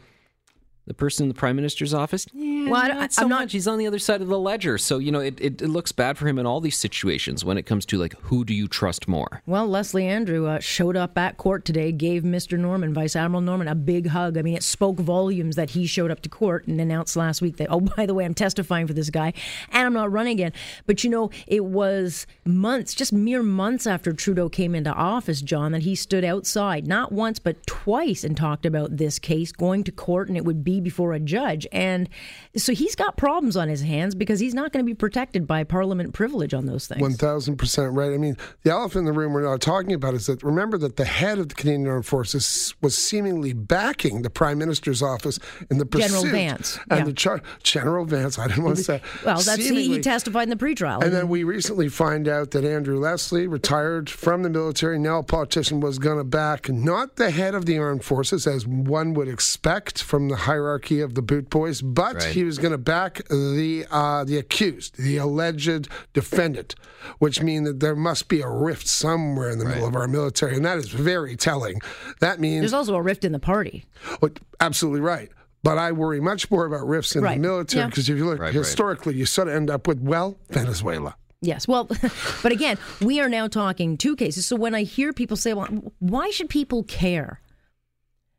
The 0.88 0.94
person 0.94 1.24
in 1.24 1.30
the 1.30 1.34
prime 1.36 1.56
minister's 1.56 1.96
office, 1.96 2.28
yeah, 2.32 2.70
Well, 2.70 2.88
not 2.88 3.12
so 3.12 3.24
I'm 3.24 3.30
not- 3.30 3.40
much. 3.42 3.54
He's 3.54 3.68
on 3.68 3.80
the 3.80 3.88
other 3.88 3.98
side 3.98 4.22
of 4.22 4.28
the 4.28 4.38
ledger, 4.38 4.78
so 4.78 5.00
you 5.00 5.12
know 5.12 5.20
it, 5.20 5.40
it, 5.42 5.62
it 5.62 5.68
looks 5.68 5.92
bad 5.92 6.16
for 6.18 6.28
him 6.28 6.38
in 6.38 6.46
all 6.46 6.62
these 6.62 6.78
situations 6.78 7.44
when 7.44 7.58
it 7.58 7.64
comes 7.64 7.88
to 7.88 7.98
like 7.98 8.14
who 8.22 8.46
do 8.46 8.54
you 8.54 8.68
trust 8.68 9.08
more? 9.08 9.42
Well, 9.48 9.68
Leslie 9.68 10.06
Andrew 10.06 10.46
uh, 10.46 10.60
showed 10.60 10.96
up 10.96 11.18
at 11.18 11.38
court 11.38 11.66
today, 11.66 11.92
gave 11.92 12.22
Mr. 12.22 12.58
Norman, 12.60 12.94
Vice 12.94 13.16
Admiral 13.16 13.42
Norman, 13.42 13.68
a 13.68 13.74
big 13.74 14.08
hug. 14.08 14.38
I 14.38 14.44
mean, 14.44 14.56
it 14.56 14.62
spoke 14.64 14.98
volumes 14.98 15.56
that 15.56 15.72
he 15.72 15.88
showed 15.88 16.12
up 16.12 16.22
to 16.22 16.30
court 16.30 16.68
and 16.68 16.80
announced 16.80 17.16
last 17.16 17.42
week 17.42 17.58
that, 17.58 17.68
oh, 17.72 17.80
by 17.98 18.06
the 18.06 18.14
way, 18.14 18.24
I'm 18.24 18.36
testifying 18.36 18.86
for 18.86 18.94
this 18.94 19.10
guy 19.10 19.34
and 19.72 19.88
I'm 19.88 19.94
not 19.94 20.12
running 20.12 20.34
again. 20.34 20.54
But 20.86 21.04
you 21.04 21.10
know, 21.10 21.32
it 21.48 21.66
was 21.66 22.28
months, 22.46 22.94
just 22.94 23.12
mere 23.12 23.42
months 23.42 23.88
after 23.88 24.14
Trudeau 24.14 24.50
came 24.50 24.76
into 24.76 24.92
office, 24.94 25.42
John, 25.42 25.72
that 25.72 25.82
he 25.82 25.96
stood 25.96 26.24
outside, 26.24 26.86
not 26.86 27.12
once, 27.12 27.40
but 27.40 27.66
twice, 27.66 28.24
and 28.24 28.38
talked 28.38 28.68
about 28.68 28.98
this 28.98 29.18
case 29.18 29.52
going 29.52 29.84
to 29.86 29.92
court 29.92 30.28
and 30.28 30.38
it 30.38 30.46
would 30.46 30.64
be 30.64 30.75
before 30.82 31.14
a 31.14 31.20
judge. 31.20 31.68
And 31.72 32.10
so 32.56 32.74
he's 32.74 32.96
got 32.96 33.18
problems 33.18 33.58
on 33.58 33.70
his 33.70 33.82
hands 33.82 34.16
because 34.16 34.40
he's 34.40 34.54
not 34.54 34.72
going 34.72 34.84
to 34.84 34.90
be 34.90 34.96
protected 34.96 35.48
by 35.48 35.64
parliament 35.64 36.14
privilege 36.14 36.54
on 36.54 36.66
those 36.66 36.88
things. 36.88 37.02
One 37.02 37.14
thousand 37.14 37.58
percent 37.58 37.94
right. 37.94 38.14
I 38.14 38.18
mean, 38.18 38.38
the 38.64 38.72
elephant 38.72 39.08
in 39.08 39.14
the 39.14 39.14
room 39.14 39.34
we're 39.34 39.44
not 39.44 39.62
talking 39.62 39.94
about 39.94 40.14
is 40.14 40.26
that 40.28 40.44
remember 40.44 40.78
that 40.78 40.96
the 40.96 41.06
head 41.06 41.40
of 41.40 41.50
the 41.50 41.56
Canadian 41.56 41.88
Armed 41.88 42.06
Forces 42.06 42.74
was 42.82 42.98
seemingly 42.98 43.54
backing 43.54 44.22
the 44.22 44.30
Prime 44.30 44.58
Minister's 44.58 45.02
office 45.02 45.40
in 45.70 45.78
the 45.78 45.86
General 45.86 46.24
pursuit 46.24 46.32
Vance, 46.32 46.80
and 46.90 47.00
yeah. 47.00 47.06
the 47.06 47.14
char- 47.14 47.42
General 47.64 48.06
Vance. 48.06 48.40
I 48.40 48.48
didn't 48.48 48.64
want 48.64 48.78
to 48.78 48.84
say. 48.84 49.02
Well, 49.26 49.42
that's 49.42 49.68
he, 49.68 49.88
he 49.88 50.00
testified 50.00 50.44
in 50.44 50.50
the 50.50 50.56
pretrial. 50.56 51.04
And 51.04 51.14
then 51.14 51.28
we 51.28 51.44
recently 51.44 51.90
find 51.90 52.28
out 52.28 52.52
that 52.52 52.66
Andrew 52.66 53.00
Leslie, 53.00 53.48
retired 53.48 54.10
from 54.10 54.44
the 54.44 54.50
military, 54.50 55.00
now 55.00 55.20
a 55.20 55.24
politician, 55.24 55.80
was 55.80 56.00
going 56.00 56.18
to 56.18 56.24
back 56.24 56.70
not 56.70 57.16
the 57.16 57.32
head 57.32 57.56
of 57.56 57.66
the 57.66 57.78
armed 57.78 58.04
forces, 58.04 58.48
as 58.48 58.66
one 58.66 59.14
would 59.14 59.28
expect 59.28 60.02
from 60.02 60.30
the 60.30 60.36
hierarchy 60.36 60.65
of 60.74 61.14
the 61.16 61.22
boot 61.22 61.50
boys, 61.50 61.82
but 61.82 62.16
Right. 62.16 62.24
he 62.34 62.44
was 62.44 62.58
going 62.58 62.72
to 62.72 62.78
back 62.78 63.22
the 63.30 63.86
uh, 63.92 64.24
the 64.24 64.38
accused, 64.38 64.98
the 64.98 65.18
alleged 65.18 65.88
defendant, 66.14 66.76
which 67.20 67.42
means 67.42 67.68
that 67.68 67.80
there 67.80 67.96
must 67.96 68.28
be 68.28 68.42
a 68.42 68.50
rift 68.50 68.88
somewhere 68.88 69.50
in 69.50 69.60
the 69.60 69.66
middle 69.66 69.88
of 69.88 69.96
our 69.96 70.08
military, 70.08 70.56
and 70.56 70.66
that 70.66 70.78
is 70.78 70.90
very 70.90 71.36
telling. 71.36 71.80
That 72.20 72.40
means 72.40 72.62
There's 72.62 72.74
also 72.74 72.96
a 72.96 73.02
rift 73.02 73.24
in 73.24 73.32
the 73.32 73.40
party. 73.40 73.86
well, 74.22 74.32
absolutely 74.60 75.02
right. 75.02 75.30
But 75.64 75.78
I 75.80 75.92
worry 75.94 76.22
much 76.22 76.52
more 76.52 76.66
about 76.66 76.88
rifts 76.88 77.16
in 77.16 77.24
Right. 77.24 77.36
the 77.36 77.42
military 77.42 77.82
Yeah. 77.82 77.88
because 77.88 78.08
if 78.08 78.16
you 78.18 78.26
look 78.26 78.40
Right, 78.40 78.46
right. 78.48 78.54
historically, 78.54 79.16
you 79.16 79.26
sort 79.26 79.48
of 79.48 79.56
end 79.56 79.70
up 79.72 79.88
with 79.88 80.00
well, 80.00 80.38
Venezuela. 80.52 81.16
Yes. 81.42 81.68
Well, 81.68 81.86
but 82.44 82.52
again, 82.52 82.78
we 83.02 83.20
are 83.20 83.30
now 83.30 83.48
talking 83.48 83.98
two 83.98 84.16
cases. 84.16 84.46
So 84.46 84.56
when 84.56 84.74
I 84.76 84.84
hear 84.84 85.12
people 85.12 85.36
say, 85.38 85.54
well, 85.54 85.68
why 86.00 86.30
should 86.30 86.50
people 86.50 86.84
care? 86.84 87.42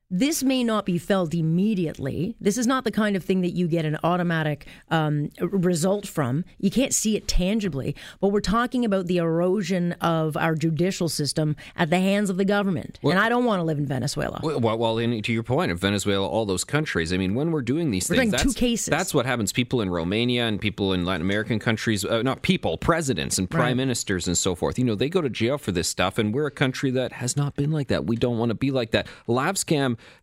This 0.08 0.44
may 0.44 0.62
not 0.62 0.86
be 0.86 0.98
felt 0.98 1.34
immediately. 1.34 2.36
This 2.40 2.56
is 2.56 2.66
not 2.66 2.84
the 2.84 2.92
kind 2.92 3.16
of 3.16 3.24
thing 3.24 3.40
that 3.40 3.50
you 3.50 3.66
get 3.66 3.84
an 3.84 3.98
automatic 4.04 4.68
um, 4.88 5.30
result 5.40 6.06
from. 6.06 6.44
You 6.58 6.70
can't 6.70 6.94
see 6.94 7.16
it 7.16 7.26
tangibly, 7.26 7.96
but 8.20 8.28
we're 8.28 8.38
talking 8.40 8.84
about 8.84 9.08
the 9.08 9.16
erosion 9.16 9.92
of 9.94 10.36
our 10.36 10.54
judicial 10.54 11.08
system 11.08 11.56
at 11.74 11.90
the 11.90 11.98
hands 11.98 12.30
of 12.30 12.36
the 12.36 12.44
government. 12.44 13.00
and 13.02 13.18
I 13.18 13.28
don't 13.28 13.44
want 13.46 13.58
to 13.58 13.64
live 13.64 13.78
in 13.78 13.86
Venezuela. 13.86 14.38
Well, 14.44 14.60
well, 14.60 14.78
well 14.78 14.96
to 14.96 15.32
your 15.32 15.42
point 15.42 15.72
of 15.72 15.80
Venezuela, 15.80 16.28
all 16.28 16.46
those 16.46 16.62
countries. 16.62 17.12
I 17.12 17.16
mean, 17.16 17.34
when 17.34 17.50
we're 17.50 17.60
doing 17.62 17.90
these 17.90 18.08
We're 18.08 18.16
things, 18.18 18.30
doing 18.32 18.44
two 18.44 18.52
cases. 18.52 18.86
that's 18.86 19.12
what 19.12 19.26
happens. 19.26 19.52
People 19.52 19.80
in 19.80 19.90
Romania 19.90 20.46
and 20.46 20.60
people 20.60 20.92
in 20.92 21.04
Latin 21.04 21.22
American 21.22 21.58
countries, 21.58 22.04
uh, 22.04 22.22
not 22.22 22.42
people, 22.42 22.78
presidents 22.78 23.38
and 23.38 23.50
prime 23.50 23.66
Right. 23.66 23.76
ministers 23.76 24.28
and 24.28 24.38
so 24.38 24.54
forth. 24.54 24.78
You 24.78 24.84
know, 24.84 24.94
they 24.94 25.08
go 25.08 25.20
to 25.20 25.28
jail 25.28 25.58
for 25.58 25.72
this 25.72 25.88
stuff, 25.88 26.16
and 26.16 26.32
we're 26.32 26.46
a 26.46 26.52
country 26.52 26.92
that 26.92 27.14
has 27.14 27.36
not 27.36 27.56
been 27.56 27.72
like 27.72 27.88
that. 27.88 28.06
We 28.06 28.14
don't 28.14 28.38
want 28.38 28.50
to 28.50 28.54
be 28.54 28.70
like 28.70 28.92
that. 28.92 29.08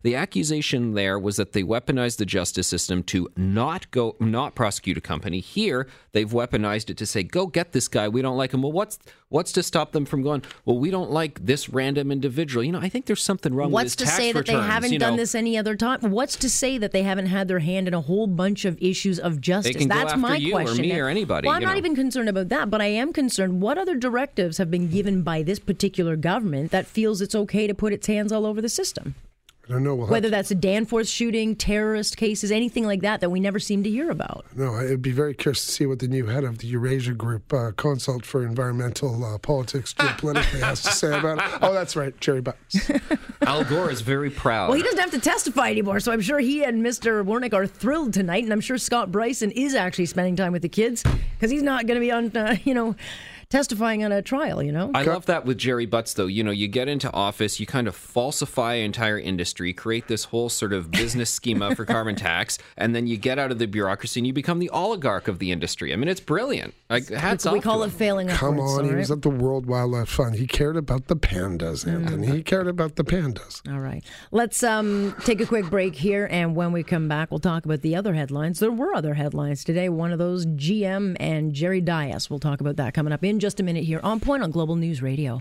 The 0.02 0.14
accusation 0.14 0.94
there 0.94 1.18
was 1.18 1.36
that 1.36 1.52
they 1.52 1.62
weaponized 1.62 2.16
the 2.18 2.26
justice 2.26 2.66
system 2.66 3.02
to 3.04 3.28
not 3.36 3.90
go, 3.90 4.16
not 4.20 4.54
prosecute 4.54 4.96
a 4.98 5.00
company. 5.00 5.40
Here, 5.40 5.86
they've 6.12 6.30
weaponized 6.30 6.90
it 6.90 6.96
to 6.98 7.06
say, 7.06 7.22
"Go 7.22 7.46
get 7.46 7.72
this 7.72 7.88
guy. 7.88 8.08
We 8.08 8.22
don't 8.22 8.36
like 8.36 8.52
him." 8.52 8.62
Well, 8.62 8.72
what's 8.72 8.98
what's 9.28 9.52
to 9.52 9.62
stop 9.62 9.92
them 9.92 10.04
from 10.04 10.22
going? 10.22 10.42
Well, 10.64 10.78
we 10.78 10.90
don't 10.90 11.10
like 11.10 11.44
this 11.44 11.68
random 11.68 12.12
individual. 12.12 12.62
You 12.62 12.72
know, 12.72 12.80
I 12.80 12.88
think 12.88 13.06
there's 13.06 13.22
something 13.22 13.54
wrong 13.54 13.70
with 13.70 13.72
that. 13.72 13.84
What's 13.84 13.96
to 13.96 14.06
say 14.06 14.32
that 14.32 14.46
they 14.46 14.52
haven't 14.52 14.92
you 14.92 14.98
done 14.98 15.16
this 15.16 15.34
any 15.34 15.58
other 15.58 15.76
time? 15.76 16.00
What's 16.02 16.36
to 16.36 16.48
say 16.48 16.78
that 16.78 16.92
they 16.92 17.02
haven't 17.02 17.26
had 17.26 17.48
their 17.48 17.58
hand 17.58 17.88
in 17.88 17.94
a 17.94 18.00
whole 18.00 18.26
bunch 18.26 18.64
of 18.64 18.80
issues 18.80 19.18
of 19.18 19.40
justice? 19.40 19.86
That's 19.86 20.16
my 20.16 20.36
you 20.36 20.54
or 20.54 20.62
question. 20.62 20.82
me 20.82 20.98
or 20.98 21.08
anybody, 21.08 21.46
Well, 21.46 21.56
I'm 21.56 21.62
you 21.62 21.68
not 21.68 21.76
even 21.76 21.94
concerned 21.94 22.28
about 22.28 22.48
that, 22.50 22.70
but 22.70 22.80
I 22.80 22.86
am 22.86 23.12
concerned. 23.12 23.60
What 23.60 23.78
other 23.78 23.96
directives 23.96 24.58
have 24.58 24.70
been 24.70 24.88
given 24.88 25.22
by 25.22 25.42
this 25.42 25.58
particular 25.58 26.16
government 26.16 26.70
that 26.70 26.86
feels 26.86 27.20
it's 27.20 27.34
okay 27.34 27.66
to 27.66 27.74
put 27.74 27.92
its 27.92 28.06
hands 28.06 28.32
all 28.32 28.46
over 28.46 28.60
the 28.60 28.68
system? 28.68 29.14
I 29.68 29.72
don't 29.72 29.82
know. 29.82 29.94
We'll 29.94 30.08
Whether 30.08 30.28
that's 30.28 30.50
a 30.50 30.54
Danforth 30.54 31.08
shooting, 31.08 31.56
terrorist 31.56 32.18
cases, 32.18 32.52
anything 32.52 32.84
like 32.84 33.00
that 33.00 33.20
that 33.20 33.30
we 33.30 33.40
never 33.40 33.58
seem 33.58 33.82
to 33.82 33.90
hear 33.90 34.10
about. 34.10 34.44
No, 34.54 34.74
I'd 34.74 35.00
be 35.00 35.12
very 35.12 35.32
curious 35.32 35.64
to 35.64 35.72
see 35.72 35.86
what 35.86 36.00
the 36.00 36.08
new 36.08 36.26
head 36.26 36.44
of 36.44 36.58
the 36.58 36.66
Eurasia 36.66 37.14
Group, 37.14 37.50
uh, 37.52 37.70
consult 37.76 38.26
for 38.26 38.44
environmental 38.44 39.24
uh, 39.24 39.38
politics, 39.38 39.94
geopolitically, 39.94 40.60
has 40.60 40.82
to 40.82 40.92
say 40.92 41.18
about 41.18 41.38
it. 41.38 41.58
Oh, 41.62 41.72
that's 41.72 41.96
right, 41.96 42.18
Gerry 42.20 42.42
Butts. 42.42 42.90
Al 43.42 43.64
Gore 43.64 43.90
is 43.90 44.02
very 44.02 44.30
proud. 44.30 44.68
Well, 44.68 44.76
he 44.76 44.82
doesn't 44.82 44.98
have 44.98 45.12
to 45.12 45.20
testify 45.20 45.70
anymore, 45.70 46.00
so 46.00 46.12
I'm 46.12 46.20
sure 46.20 46.38
he 46.38 46.62
and 46.62 46.84
Mr. 46.84 47.24
Wernick 47.24 47.54
are 47.54 47.66
thrilled 47.66 48.12
tonight, 48.12 48.44
and 48.44 48.52
I'm 48.52 48.60
sure 48.60 48.76
Scott 48.76 49.10
Brison 49.10 49.50
is 49.52 49.74
actually 49.74 50.06
spending 50.06 50.36
time 50.36 50.52
with 50.52 50.62
the 50.62 50.68
kids 50.68 51.02
because 51.02 51.50
he's 51.50 51.62
not 51.62 51.86
going 51.86 51.96
to 51.96 52.00
be 52.00 52.12
on, 52.12 52.36
uh, 52.36 52.56
you 52.64 52.74
know, 52.74 52.96
testifying 53.54 54.02
on 54.02 54.10
a 54.10 54.20
trial. 54.20 54.60
You 54.60 54.72
know, 54.72 54.90
I 54.94 55.04
love 55.04 55.26
that 55.26 55.44
with 55.44 55.58
Gerry 55.58 55.86
Butts, 55.86 56.14
though. 56.14 56.26
You 56.26 56.42
know, 56.42 56.50
you 56.50 56.66
get 56.66 56.88
into 56.88 57.12
office, 57.12 57.60
you 57.60 57.66
kind 57.66 57.86
of 57.86 57.94
falsify 57.94 58.74
entire 58.74 59.18
industry, 59.18 59.72
create 59.72 60.08
this 60.08 60.24
whole 60.24 60.48
sort 60.48 60.72
of 60.72 60.90
business 60.90 61.30
schema 61.30 61.76
for 61.76 61.84
carbon 61.84 62.16
tax, 62.30 62.58
and 62.76 62.96
then 62.96 63.06
you 63.06 63.16
get 63.16 63.38
out 63.38 63.52
of 63.52 63.60
the 63.60 63.66
bureaucracy 63.66 64.18
and 64.18 64.26
you 64.26 64.32
become 64.32 64.58
the 64.58 64.70
oligarch 64.70 65.28
of 65.28 65.38
the 65.38 65.52
industry. 65.52 65.92
I 65.92 65.96
mean, 65.96 66.08
it's 66.08 66.20
brilliant. 66.20 66.74
Like, 66.90 67.08
hats 67.08 67.44
we 67.44 67.58
off 67.58 67.64
call 67.64 67.78
to 67.78 67.84
it 67.84 67.86
him. 67.86 67.90
failing. 67.92 68.28
Come 68.28 68.54
upwards, 68.54 68.72
on, 68.72 68.78
all 68.80 68.84
he 68.86 68.90
right? 68.90 68.98
was 68.98 69.10
at 69.12 69.22
the 69.22 69.30
World 69.30 69.66
Wildlife 69.66 70.08
Fund. 70.08 70.34
He 70.34 70.48
cared 70.48 70.76
about 70.76 71.06
the 71.06 71.16
pandas, 71.16 71.86
Anthony. 71.86 72.26
He 72.26 72.42
cared 72.42 72.66
about 72.66 72.96
the 72.96 73.04
pandas. 73.04 73.62
All 73.70 73.78
right. 73.78 74.04
Let's 74.32 74.64
um, 74.64 75.14
take 75.24 75.40
a 75.40 75.46
quick 75.46 75.70
break 75.70 75.94
here. 75.94 76.26
And 76.28 76.56
when 76.56 76.72
we 76.72 76.82
come 76.82 77.06
back, 77.06 77.30
we'll 77.30 77.38
talk 77.38 77.64
about 77.64 77.82
the 77.82 77.94
other 77.94 78.14
headlines. 78.14 78.58
There 78.58 78.72
were 78.72 78.94
other 78.94 79.14
headlines 79.14 79.62
today. 79.62 79.88
One 79.88 80.10
of 80.10 80.18
those, 80.18 80.44
GM 80.44 81.16
and 81.20 81.52
Jerry 81.52 81.80
Dias. 81.80 82.28
We'll 82.28 82.40
talk 82.40 82.60
about 82.60 82.76
that 82.76 82.94
coming 82.94 83.12
up 83.12 83.22
in 83.22 83.38
just 83.44 83.54
just 83.54 83.60
a 83.60 83.62
minute 83.62 83.84
here 83.84 84.00
on 84.02 84.20
Point 84.20 84.42
on 84.42 84.50
Global 84.50 84.74
News 84.74 85.02
Radio. 85.02 85.38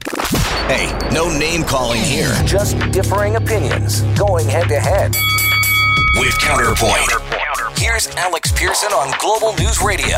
Hey, 0.67 0.91
no 1.13 1.29
name 1.39 1.63
calling 1.63 2.01
here. 2.01 2.33
Just 2.45 2.77
differing 2.91 3.37
opinions 3.37 4.01
going 4.19 4.45
head 4.45 4.67
to 4.67 4.77
head. 4.77 5.15
With 6.19 6.37
Counterpoint. 6.39 7.79
Here's 7.79 8.07
Alex 8.17 8.51
Pearson 8.51 8.91
on 8.91 9.13
Global 9.21 9.57
News 9.57 9.81
Radio. 9.81 10.17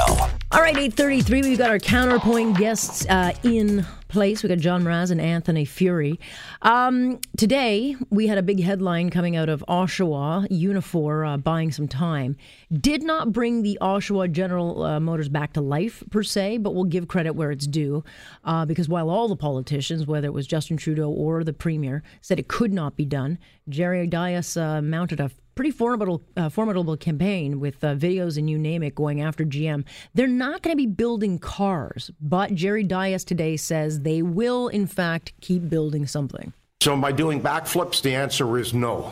All 0.52 0.62
right, 0.62 0.76
833, 0.76 1.42
we've 1.44 1.58
got 1.60 1.70
our 1.70 1.78
counterpoint 1.78 2.58
guests 2.58 3.06
uh, 3.08 3.34
in 3.44 3.86
place. 4.16 4.42
We 4.42 4.48
got 4.48 4.60
John 4.60 4.82
Mraz 4.82 5.12
and 5.12 5.20
Anthony 5.20 5.66
Furey. 5.66 6.20
Um, 6.62 7.20
today, 7.36 7.98
we 8.12 8.28
had 8.28 8.38
a 8.38 8.42
big 8.42 8.64
headline 8.64 9.10
coming 9.10 9.36
out 9.36 9.50
of 9.50 9.62
Oshawa, 9.68 10.48
Unifor 10.50 11.34
uh, 11.34 11.36
buying 11.36 11.70
some 11.70 11.86
time. 11.86 12.38
Did 12.72 13.04
not 13.04 13.34
bring 13.34 13.62
the 13.62 13.78
Oshawa 13.82 14.32
General 14.32 14.84
uh, 14.84 15.00
Motors 15.02 15.28
back 15.28 15.52
to 15.52 15.60
life, 15.60 16.02
per 16.12 16.24
se, 16.24 16.60
but 16.60 16.74
we'll 16.74 16.86
give 16.86 17.10
credit 17.10 17.34
where 17.34 17.52
it's 17.52 17.68
due. 17.68 18.06
Uh, 18.46 18.66
because 18.66 18.88
while 18.88 19.10
all 19.10 19.28
the 19.28 19.36
politicians, 19.36 20.08
whether 20.08 20.28
it 20.28 20.34
was 20.34 20.48
Justin 20.48 20.78
Trudeau 20.78 21.10
or 21.10 21.44
the 21.44 21.52
Premier, 21.52 22.02
said 22.22 22.40
it 22.40 22.48
could 22.48 22.72
not 22.72 22.96
be 22.96 23.04
done, 23.04 23.38
Jerry 23.68 24.08
Dias 24.08 24.56
uh, 24.56 24.82
mounted 24.82 25.20
a 25.20 25.30
pretty 25.56 25.72
formidable 25.72 26.22
uh, 26.38 26.50
formidable 26.50 26.98
campaign 26.98 27.60
with 27.60 27.84
uh, 27.84 27.96
videos 27.96 28.38
and 28.38 28.50
you 28.50 28.58
name 28.58 28.84
it 28.84 28.94
going 28.94 29.22
after 29.22 29.46
GM. 29.46 29.86
They're 30.14 30.28
not 30.28 30.62
going 30.62 30.74
to 30.74 30.78
be 30.78 30.86
building 30.86 31.40
cars, 31.40 32.12
but 32.22 32.54
Jerry 32.54 32.84
Dias 32.84 33.24
today 33.24 33.58
says 33.58 34.02
they 34.02 34.22
will 34.22 34.68
in 34.68 34.86
fact 34.86 35.34
keep 35.42 35.70
building 35.70 36.06
something. 36.06 36.54
So 36.82 36.94
am 36.94 37.04
I 37.04 37.12
doing 37.12 37.42
backflips? 37.42 38.02
The 38.02 38.14
answer 38.14 38.58
is 38.58 38.74
no. 38.74 39.12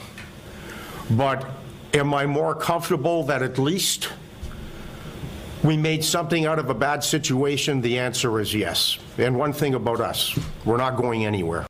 But 1.11 1.45
am 1.93 2.13
I 2.13 2.25
more 2.25 2.53
comfortable 2.53 3.23
that 3.23 3.41
at 3.41 3.57
least 3.57 4.09
we 5.63 5.77
made 5.77 6.03
something 6.03 6.45
out 6.45 6.59
of 6.59 6.69
a 6.69 6.73
bad 6.73 7.03
situation? 7.03 7.81
The 7.81 7.97
answer 7.99 8.39
is 8.39 8.53
yes. 8.53 8.99
And 9.17 9.37
one 9.37 9.53
thing 9.53 9.73
about 9.73 10.01
us, 10.01 10.37
we're 10.65 10.77
not 10.77 10.97
going 10.97 11.25
anywhere. 11.25 11.65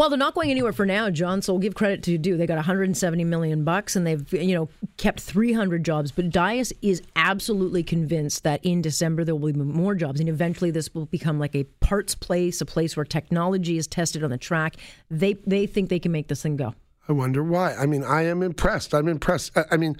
Well, 0.00 0.08
they're 0.08 0.18
not 0.18 0.34
going 0.34 0.50
anywhere 0.50 0.72
for 0.72 0.86
now, 0.86 1.10
John. 1.10 1.42
So 1.42 1.52
we'll 1.52 1.60
give 1.60 1.74
credit 1.74 2.02
to 2.04 2.16
do. 2.16 2.38
They 2.38 2.46
got 2.46 2.54
170 2.54 3.22
million 3.24 3.64
bucks, 3.64 3.96
and 3.96 4.06
they've 4.06 4.32
you 4.32 4.54
know 4.54 4.70
kept 4.96 5.20
300 5.20 5.84
jobs. 5.84 6.10
But 6.10 6.30
Dias 6.30 6.72
is 6.80 7.02
absolutely 7.16 7.82
convinced 7.82 8.42
that 8.44 8.64
in 8.64 8.80
December 8.80 9.24
there 9.24 9.36
will 9.36 9.52
be 9.52 9.58
more 9.58 9.94
jobs, 9.94 10.18
and 10.18 10.26
eventually 10.26 10.70
this 10.70 10.94
will 10.94 11.04
become 11.04 11.38
like 11.38 11.54
a 11.54 11.64
parts 11.80 12.14
place, 12.14 12.62
a 12.62 12.64
place 12.64 12.96
where 12.96 13.04
technology 13.04 13.76
is 13.76 13.86
tested 13.86 14.24
on 14.24 14.30
the 14.30 14.38
track. 14.38 14.76
They 15.10 15.34
they 15.46 15.66
think 15.66 15.90
they 15.90 15.98
can 15.98 16.12
make 16.12 16.28
this 16.28 16.40
thing 16.40 16.56
go. 16.56 16.74
I 17.06 17.12
wonder 17.12 17.42
why. 17.42 17.74
I 17.74 17.84
mean, 17.84 18.02
I 18.02 18.22
am 18.22 18.42
impressed. 18.42 18.94
I'm 18.94 19.06
impressed. 19.06 19.54
I, 19.54 19.64
I 19.72 19.76
mean, 19.76 19.98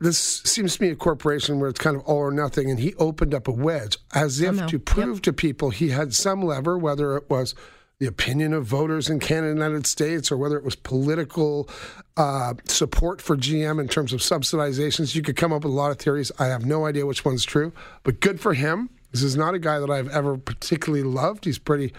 this 0.00 0.18
seems 0.18 0.78
to 0.78 0.82
me 0.82 0.88
a 0.88 0.96
corporation 0.96 1.60
where 1.60 1.68
it's 1.68 1.78
kind 1.78 1.94
of 1.94 2.00
all 2.04 2.16
or 2.16 2.32
nothing, 2.32 2.70
and 2.70 2.80
he 2.80 2.94
opened 2.94 3.34
up 3.34 3.48
a 3.48 3.52
wedge 3.52 3.98
as 4.14 4.40
if 4.40 4.46
Somehow. 4.46 4.66
to 4.68 4.78
prove 4.78 5.20
to 5.20 5.34
people 5.34 5.68
he 5.68 5.90
had 5.90 6.14
some 6.14 6.40
lever, 6.40 6.78
whether 6.78 7.18
it 7.18 7.28
was 7.28 7.54
the 8.00 8.06
opinion 8.06 8.54
of 8.54 8.64
voters 8.64 9.10
in 9.10 9.20
Canada 9.20 9.50
and 9.50 9.58
United 9.58 9.86
States, 9.86 10.32
or 10.32 10.38
whether 10.38 10.56
it 10.56 10.64
was 10.64 10.74
political 10.74 11.68
uh, 12.16 12.54
support 12.64 13.20
for 13.20 13.36
GM 13.36 13.78
in 13.78 13.88
terms 13.88 14.14
of 14.14 14.20
subsidizations. 14.20 15.14
You 15.14 15.20
could 15.20 15.36
come 15.36 15.52
up 15.52 15.64
with 15.64 15.72
a 15.72 15.76
lot 15.76 15.90
of 15.90 15.98
theories. 15.98 16.32
I 16.38 16.46
have 16.46 16.64
no 16.64 16.86
idea 16.86 17.04
which 17.04 17.26
one's 17.26 17.44
true, 17.44 17.72
but 18.02 18.20
good 18.20 18.40
for 18.40 18.54
him. 18.54 18.88
This 19.12 19.22
is 19.22 19.36
not 19.36 19.54
a 19.54 19.58
guy 19.58 19.78
that 19.78 19.90
I've 19.90 20.08
ever 20.08 20.38
particularly 20.38 21.04
loved. 21.04 21.44
He's 21.44 21.58
pretty 21.58 21.92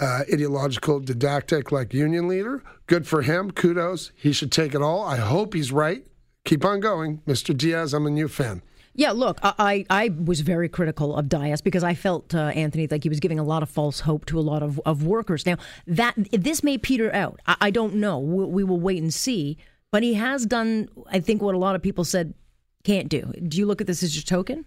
uh, 0.00 0.22
ideological, 0.32 0.98
didactic, 0.98 1.70
like 1.70 1.94
union 1.94 2.26
leader. 2.26 2.62
Good 2.86 3.06
for 3.06 3.22
him. 3.22 3.52
Kudos. 3.52 4.10
He 4.16 4.32
should 4.32 4.50
take 4.50 4.74
it 4.74 4.82
all. 4.82 5.04
I 5.04 5.16
hope 5.16 5.54
he's 5.54 5.70
right. 5.70 6.04
Keep 6.44 6.64
on 6.64 6.80
going, 6.80 7.18
Mr. 7.26 7.56
Dias. 7.56 7.92
I'm 7.92 8.06
a 8.06 8.10
new 8.10 8.26
fan. 8.26 8.62
Yeah, 8.94 9.12
look, 9.12 9.38
I, 9.42 9.86
I 9.88 10.08
was 10.08 10.40
very 10.40 10.68
critical 10.68 11.16
of 11.16 11.28
Dias 11.28 11.60
because 11.60 11.84
I 11.84 11.94
felt, 11.94 12.34
uh, 12.34 12.48
Anthony, 12.48 12.88
like 12.90 13.04
he 13.04 13.08
was 13.08 13.20
giving 13.20 13.38
a 13.38 13.44
lot 13.44 13.62
of 13.62 13.70
false 13.70 14.00
hope 14.00 14.26
to 14.26 14.38
a 14.38 14.42
lot 14.42 14.62
of, 14.62 14.80
of 14.84 15.04
workers. 15.04 15.46
Now, 15.46 15.56
that 15.86 16.14
this 16.32 16.62
may 16.64 16.76
peter 16.76 17.14
out. 17.14 17.40
I, 17.46 17.56
I 17.60 17.70
don't 17.70 17.94
know. 17.94 18.18
We, 18.18 18.44
we 18.44 18.64
will 18.64 18.80
wait 18.80 19.00
and 19.00 19.14
see. 19.14 19.58
But 19.92 20.02
he 20.02 20.14
has 20.14 20.44
done, 20.44 20.88
I 21.10 21.20
think, 21.20 21.40
what 21.40 21.54
a 21.54 21.58
lot 21.58 21.74
of 21.74 21.82
people 21.82 22.04
said 22.04 22.34
can't 22.84 23.08
do. 23.08 23.32
Do 23.46 23.58
you 23.58 23.66
look 23.66 23.80
at 23.80 23.86
this 23.86 24.02
as 24.02 24.14
your 24.16 24.22
token? 24.22 24.64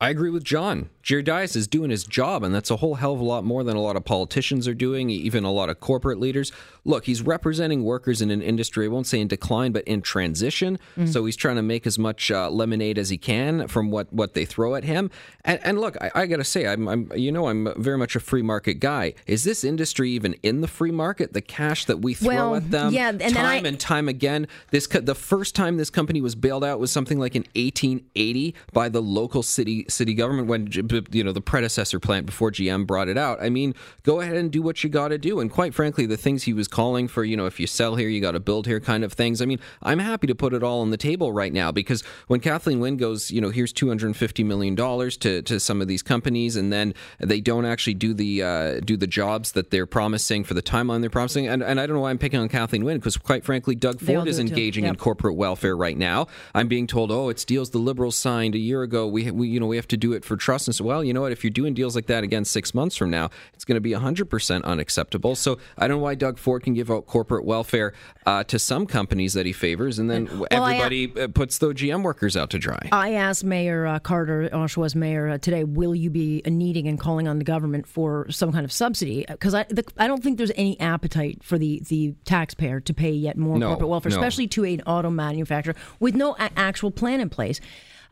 I 0.00 0.10
agree 0.10 0.30
with 0.30 0.44
John. 0.44 0.90
Jerry 1.04 1.22
Dias 1.22 1.54
is 1.54 1.68
doing 1.68 1.90
his 1.90 2.04
job, 2.04 2.42
and 2.42 2.54
that's 2.54 2.70
a 2.70 2.76
whole 2.76 2.94
hell 2.94 3.12
of 3.12 3.20
a 3.20 3.24
lot 3.24 3.44
more 3.44 3.62
than 3.62 3.76
a 3.76 3.80
lot 3.80 3.94
of 3.94 4.06
politicians 4.06 4.66
are 4.66 4.74
doing, 4.74 5.10
even 5.10 5.44
a 5.44 5.52
lot 5.52 5.68
of 5.68 5.78
corporate 5.78 6.18
leaders. 6.18 6.50
Look, 6.86 7.04
he's 7.04 7.20
representing 7.20 7.84
workers 7.84 8.22
in 8.22 8.30
an 8.30 8.40
industry, 8.40 8.86
I 8.86 8.88
won't 8.88 9.06
say 9.06 9.20
in 9.20 9.28
decline, 9.28 9.72
but 9.72 9.84
in 9.84 10.00
transition. 10.00 10.78
Mm-hmm. 10.96 11.06
So 11.06 11.26
he's 11.26 11.36
trying 11.36 11.56
to 11.56 11.62
make 11.62 11.86
as 11.86 11.98
much 11.98 12.30
uh, 12.30 12.48
lemonade 12.48 12.96
as 12.96 13.10
he 13.10 13.18
can 13.18 13.68
from 13.68 13.90
what, 13.90 14.10
what 14.14 14.32
they 14.32 14.46
throw 14.46 14.76
at 14.76 14.84
him. 14.84 15.10
And, 15.44 15.60
and 15.62 15.78
look, 15.78 15.98
I, 16.00 16.10
I 16.14 16.26
got 16.26 16.38
to 16.38 16.44
say, 16.44 16.66
I'm, 16.66 16.88
I'm, 16.88 17.12
you 17.14 17.30
know, 17.30 17.48
I'm 17.48 17.68
very 17.76 17.98
much 17.98 18.16
a 18.16 18.20
free 18.20 18.42
market 18.42 18.74
guy. 18.74 19.12
Is 19.26 19.44
this 19.44 19.62
industry 19.62 20.10
even 20.10 20.34
in 20.42 20.62
the 20.62 20.68
free 20.68 20.90
market? 20.90 21.34
The 21.34 21.42
cash 21.42 21.84
that 21.84 21.98
we 21.98 22.14
throw 22.14 22.28
well, 22.28 22.54
at 22.54 22.70
them, 22.70 22.94
yeah, 22.94 23.10
and 23.10 23.20
time 23.20 23.64
I, 23.64 23.68
and 23.68 23.78
time 23.78 24.08
again. 24.08 24.48
This 24.70 24.86
the 24.86 25.14
first 25.14 25.54
time 25.54 25.76
this 25.76 25.90
company 25.90 26.22
was 26.22 26.34
bailed 26.34 26.64
out 26.64 26.80
was 26.80 26.90
something 26.90 27.18
like 27.18 27.36
in 27.36 27.42
1880 27.54 28.54
by 28.72 28.88
the 28.88 29.02
local 29.02 29.42
city 29.42 29.84
city 29.88 30.14
government 30.14 30.48
when 30.48 30.70
you 31.10 31.24
know 31.24 31.32
the 31.32 31.40
predecessor 31.40 32.00
plant 32.00 32.26
before 32.26 32.50
GM 32.50 32.86
brought 32.86 33.08
it 33.08 33.18
out. 33.18 33.42
I 33.42 33.50
mean, 33.50 33.74
go 34.02 34.20
ahead 34.20 34.36
and 34.36 34.50
do 34.50 34.62
what 34.62 34.82
you 34.84 34.90
got 34.90 35.08
to 35.08 35.18
do. 35.18 35.40
And 35.40 35.50
quite 35.50 35.74
frankly, 35.74 36.06
the 36.06 36.16
things 36.16 36.44
he 36.44 36.52
was 36.52 36.68
calling 36.68 37.08
for, 37.08 37.24
you 37.24 37.36
know, 37.36 37.46
if 37.46 37.58
you 37.60 37.66
sell 37.66 37.96
here, 37.96 38.08
you 38.08 38.20
got 38.20 38.32
to 38.32 38.40
build 38.40 38.66
here, 38.66 38.80
kind 38.80 39.04
of 39.04 39.12
things. 39.12 39.40
I 39.40 39.46
mean, 39.46 39.60
I'm 39.82 39.98
happy 39.98 40.26
to 40.26 40.34
put 40.34 40.54
it 40.54 40.62
all 40.62 40.80
on 40.80 40.90
the 40.90 40.96
table 40.96 41.32
right 41.32 41.52
now 41.52 41.72
because 41.72 42.02
when 42.26 42.40
Kathleen 42.40 42.80
Wynne 42.80 42.96
goes, 42.96 43.30
you 43.30 43.40
know, 43.40 43.50
here's 43.50 43.72
250 43.72 44.44
million 44.44 44.74
dollars 44.74 45.16
to 45.18 45.42
to 45.42 45.60
some 45.60 45.80
of 45.80 45.88
these 45.88 46.02
companies, 46.02 46.56
and 46.56 46.72
then 46.72 46.94
they 47.18 47.40
don't 47.40 47.64
actually 47.64 47.94
do 47.94 48.14
the 48.14 48.42
uh, 48.42 48.80
do 48.80 48.96
the 48.96 49.06
jobs 49.06 49.52
that 49.52 49.70
they're 49.70 49.86
promising 49.86 50.44
for 50.44 50.54
the 50.54 50.62
timeline 50.62 51.00
they're 51.00 51.10
promising. 51.10 51.46
And, 51.46 51.62
and 51.62 51.80
I 51.80 51.86
don't 51.86 51.96
know 51.96 52.02
why 52.02 52.10
I'm 52.10 52.18
picking 52.18 52.40
on 52.40 52.48
Kathleen 52.48 52.84
Wynne 52.84 52.98
because 52.98 53.16
quite 53.16 53.44
frankly, 53.44 53.74
Doug 53.74 54.00
Ford 54.00 54.28
is 54.28 54.38
engaging 54.38 54.84
yep. 54.84 54.94
in 54.94 54.96
corporate 54.96 55.36
welfare 55.36 55.76
right 55.76 55.96
now. 55.96 56.26
I'm 56.54 56.68
being 56.68 56.86
told, 56.86 57.10
oh, 57.10 57.28
it's 57.28 57.44
deals 57.44 57.70
the 57.70 57.78
Liberals 57.78 58.16
signed 58.16 58.54
a 58.54 58.58
year 58.58 58.82
ago. 58.82 59.06
We, 59.06 59.30
we 59.30 59.48
you 59.48 59.60
know 59.60 59.66
we 59.66 59.76
have 59.76 59.88
to 59.88 59.96
do 59.96 60.12
it 60.12 60.24
for 60.24 60.36
trust. 60.36 60.68
And 60.68 60.74
so, 60.74 60.83
well, 60.84 61.02
you 61.02 61.12
know 61.12 61.22
what? 61.22 61.32
If 61.32 61.42
you're 61.42 61.50
doing 61.50 61.74
deals 61.74 61.96
like 61.96 62.06
that 62.06 62.24
again 62.24 62.44
six 62.44 62.74
months 62.74 62.96
from 62.96 63.10
now, 63.10 63.30
it's 63.52 63.64
going 63.64 63.76
to 63.76 63.80
be 63.80 63.90
100% 63.90 64.64
unacceptable. 64.64 65.34
So 65.34 65.58
I 65.78 65.88
don't 65.88 65.98
know 65.98 66.02
why 66.02 66.14
Doug 66.14 66.38
Ford 66.38 66.62
can 66.62 66.74
give 66.74 66.90
out 66.90 67.06
corporate 67.06 67.44
welfare 67.44 67.92
uh, 68.26 68.44
to 68.44 68.58
some 68.58 68.86
companies 68.86 69.32
that 69.34 69.46
he 69.46 69.52
favors, 69.52 69.98
and 69.98 70.10
then 70.10 70.26
well, 70.38 70.46
everybody 70.50 71.12
I, 71.16 71.22
uh, 71.22 71.28
puts 71.28 71.58
the 71.58 71.68
GM 71.68 72.02
workers 72.02 72.36
out 72.36 72.50
to 72.50 72.58
dry. 72.58 72.88
I 72.92 73.14
asked 73.14 73.44
Mayor 73.44 73.86
uh, 73.86 73.98
Carter, 73.98 74.48
Oshawa's 74.52 74.94
mayor, 74.94 75.28
uh, 75.28 75.38
today, 75.38 75.64
will 75.64 75.94
you 75.94 76.10
be 76.10 76.42
needing 76.46 76.86
and 76.88 76.98
calling 76.98 77.28
on 77.28 77.38
the 77.38 77.44
government 77.44 77.86
for 77.86 78.30
some 78.30 78.52
kind 78.52 78.64
of 78.64 78.72
subsidy? 78.72 79.24
Because 79.28 79.54
I, 79.54 79.64
the, 79.64 79.84
I 79.98 80.06
don't 80.06 80.22
think 80.22 80.38
there's 80.38 80.52
any 80.56 80.78
appetite 80.80 81.42
for 81.42 81.58
the, 81.58 81.82
the 81.88 82.14
taxpayer 82.24 82.80
to 82.80 82.94
pay 82.94 83.10
yet 83.10 83.36
more 83.36 83.58
no, 83.58 83.68
corporate 83.68 83.88
welfare, 83.88 84.10
no. 84.10 84.16
especially 84.16 84.46
to 84.48 84.64
an 84.64 84.82
auto 84.82 85.10
manufacturer 85.10 85.74
with 86.00 86.14
no 86.14 86.34
a- 86.38 86.50
actual 86.56 86.90
plan 86.90 87.20
in 87.20 87.28
place. 87.28 87.60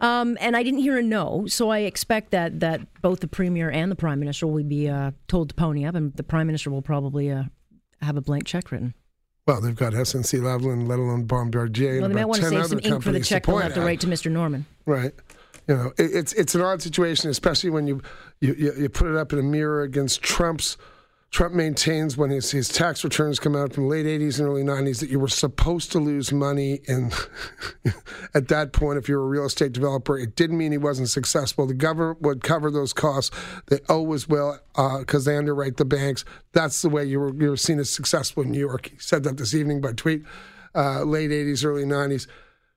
Um, 0.00 0.37
and 0.40 0.56
I 0.56 0.62
didn't 0.62 0.80
hear 0.80 0.99
a 0.99 1.02
no, 1.02 1.46
so 1.46 1.70
I 1.70 1.80
expect 1.80 2.30
that 2.32 2.61
that 2.61 2.80
both 3.02 3.20
the 3.20 3.28
premier 3.28 3.70
and 3.70 3.90
the 3.90 3.96
prime 3.96 4.20
minister 4.20 4.46
will 4.46 4.62
be 4.64 4.88
uh, 4.88 5.12
told 5.28 5.50
to 5.50 5.54
pony 5.54 5.84
up, 5.84 5.94
and 5.94 6.14
the 6.16 6.22
prime 6.22 6.46
minister 6.46 6.70
will 6.70 6.82
probably 6.82 7.30
uh, 7.30 7.44
have 8.00 8.16
a 8.16 8.20
blank 8.20 8.44
check 8.44 8.70
written. 8.72 8.94
Well, 9.46 9.61
they've 9.61 9.75
got 9.75 9.92
SNC 9.92 10.40
Lavalin, 10.40 10.87
let 10.87 10.99
alone 10.99 11.25
Bombardier. 11.25 12.00
Well, 12.00 12.08
they 12.08 12.14
might 12.14 12.26
want 12.26 12.42
to 12.42 12.49
save 12.49 12.66
some 12.66 12.80
ink 12.82 13.02
for 13.02 13.11
the 13.11 13.20
check 13.20 13.46
they'll 13.46 13.58
have 13.58 13.75
to 13.75 13.80
write 13.80 14.00
to 14.00 14.06
Mr. 14.06 14.30
Norman. 14.30 14.66
Right. 14.87 15.12
You 15.68 15.76
know, 15.76 15.92
it, 15.99 16.11
it's 16.14 16.32
it's 16.34 16.54
an 16.54 16.61
odd 16.61 16.82
situation, 16.82 17.30
especially 17.30 17.70
when 17.70 17.87
you, 17.87 18.02
you 18.40 18.54
you 18.54 18.88
put 18.88 19.08
it 19.08 19.16
up 19.16 19.32
in 19.32 19.38
a 19.38 19.42
mirror 19.42 19.82
against 19.82 20.22
Trump's 20.22 20.76
Trump 21.32 21.54
maintains 21.54 22.14
when 22.14 22.28
his, 22.28 22.50
his 22.50 22.68
tax 22.68 23.02
returns 23.02 23.40
come 23.40 23.56
out 23.56 23.72
from 23.72 23.84
the 23.84 23.88
late 23.88 24.04
80s 24.04 24.38
and 24.38 24.46
early 24.46 24.62
90s 24.62 25.00
that 25.00 25.08
you 25.08 25.18
were 25.18 25.28
supposed 25.28 25.90
to 25.92 25.98
lose 25.98 26.30
money. 26.30 26.80
And 26.86 27.14
at 28.34 28.48
that 28.48 28.74
point, 28.74 28.98
if 28.98 29.08
you 29.08 29.16
were 29.16 29.24
a 29.24 29.28
real 29.28 29.46
estate 29.46 29.72
developer, 29.72 30.18
it 30.18 30.36
didn't 30.36 30.58
mean 30.58 30.72
he 30.72 30.78
wasn't 30.78 31.08
successful. 31.08 31.66
The 31.66 31.72
government 31.72 32.20
would 32.20 32.42
cover 32.42 32.70
those 32.70 32.92
costs. 32.92 33.34
They 33.68 33.78
always 33.88 34.28
will 34.28 34.58
because 34.74 35.26
uh, 35.26 35.30
they 35.30 35.38
underwrite 35.38 35.78
the 35.78 35.86
banks. 35.86 36.22
That's 36.52 36.82
the 36.82 36.90
way 36.90 37.06
you 37.06 37.18
were, 37.18 37.34
you 37.34 37.48
were 37.48 37.56
seen 37.56 37.78
as 37.78 37.88
successful 37.88 38.42
in 38.42 38.50
New 38.50 38.60
York. 38.60 38.90
He 38.90 38.98
said 38.98 39.22
that 39.22 39.38
this 39.38 39.54
evening 39.54 39.80
by 39.80 39.94
tweet, 39.94 40.24
uh, 40.74 41.02
late 41.04 41.30
80s, 41.30 41.64
early 41.64 41.84
90s. 41.84 42.26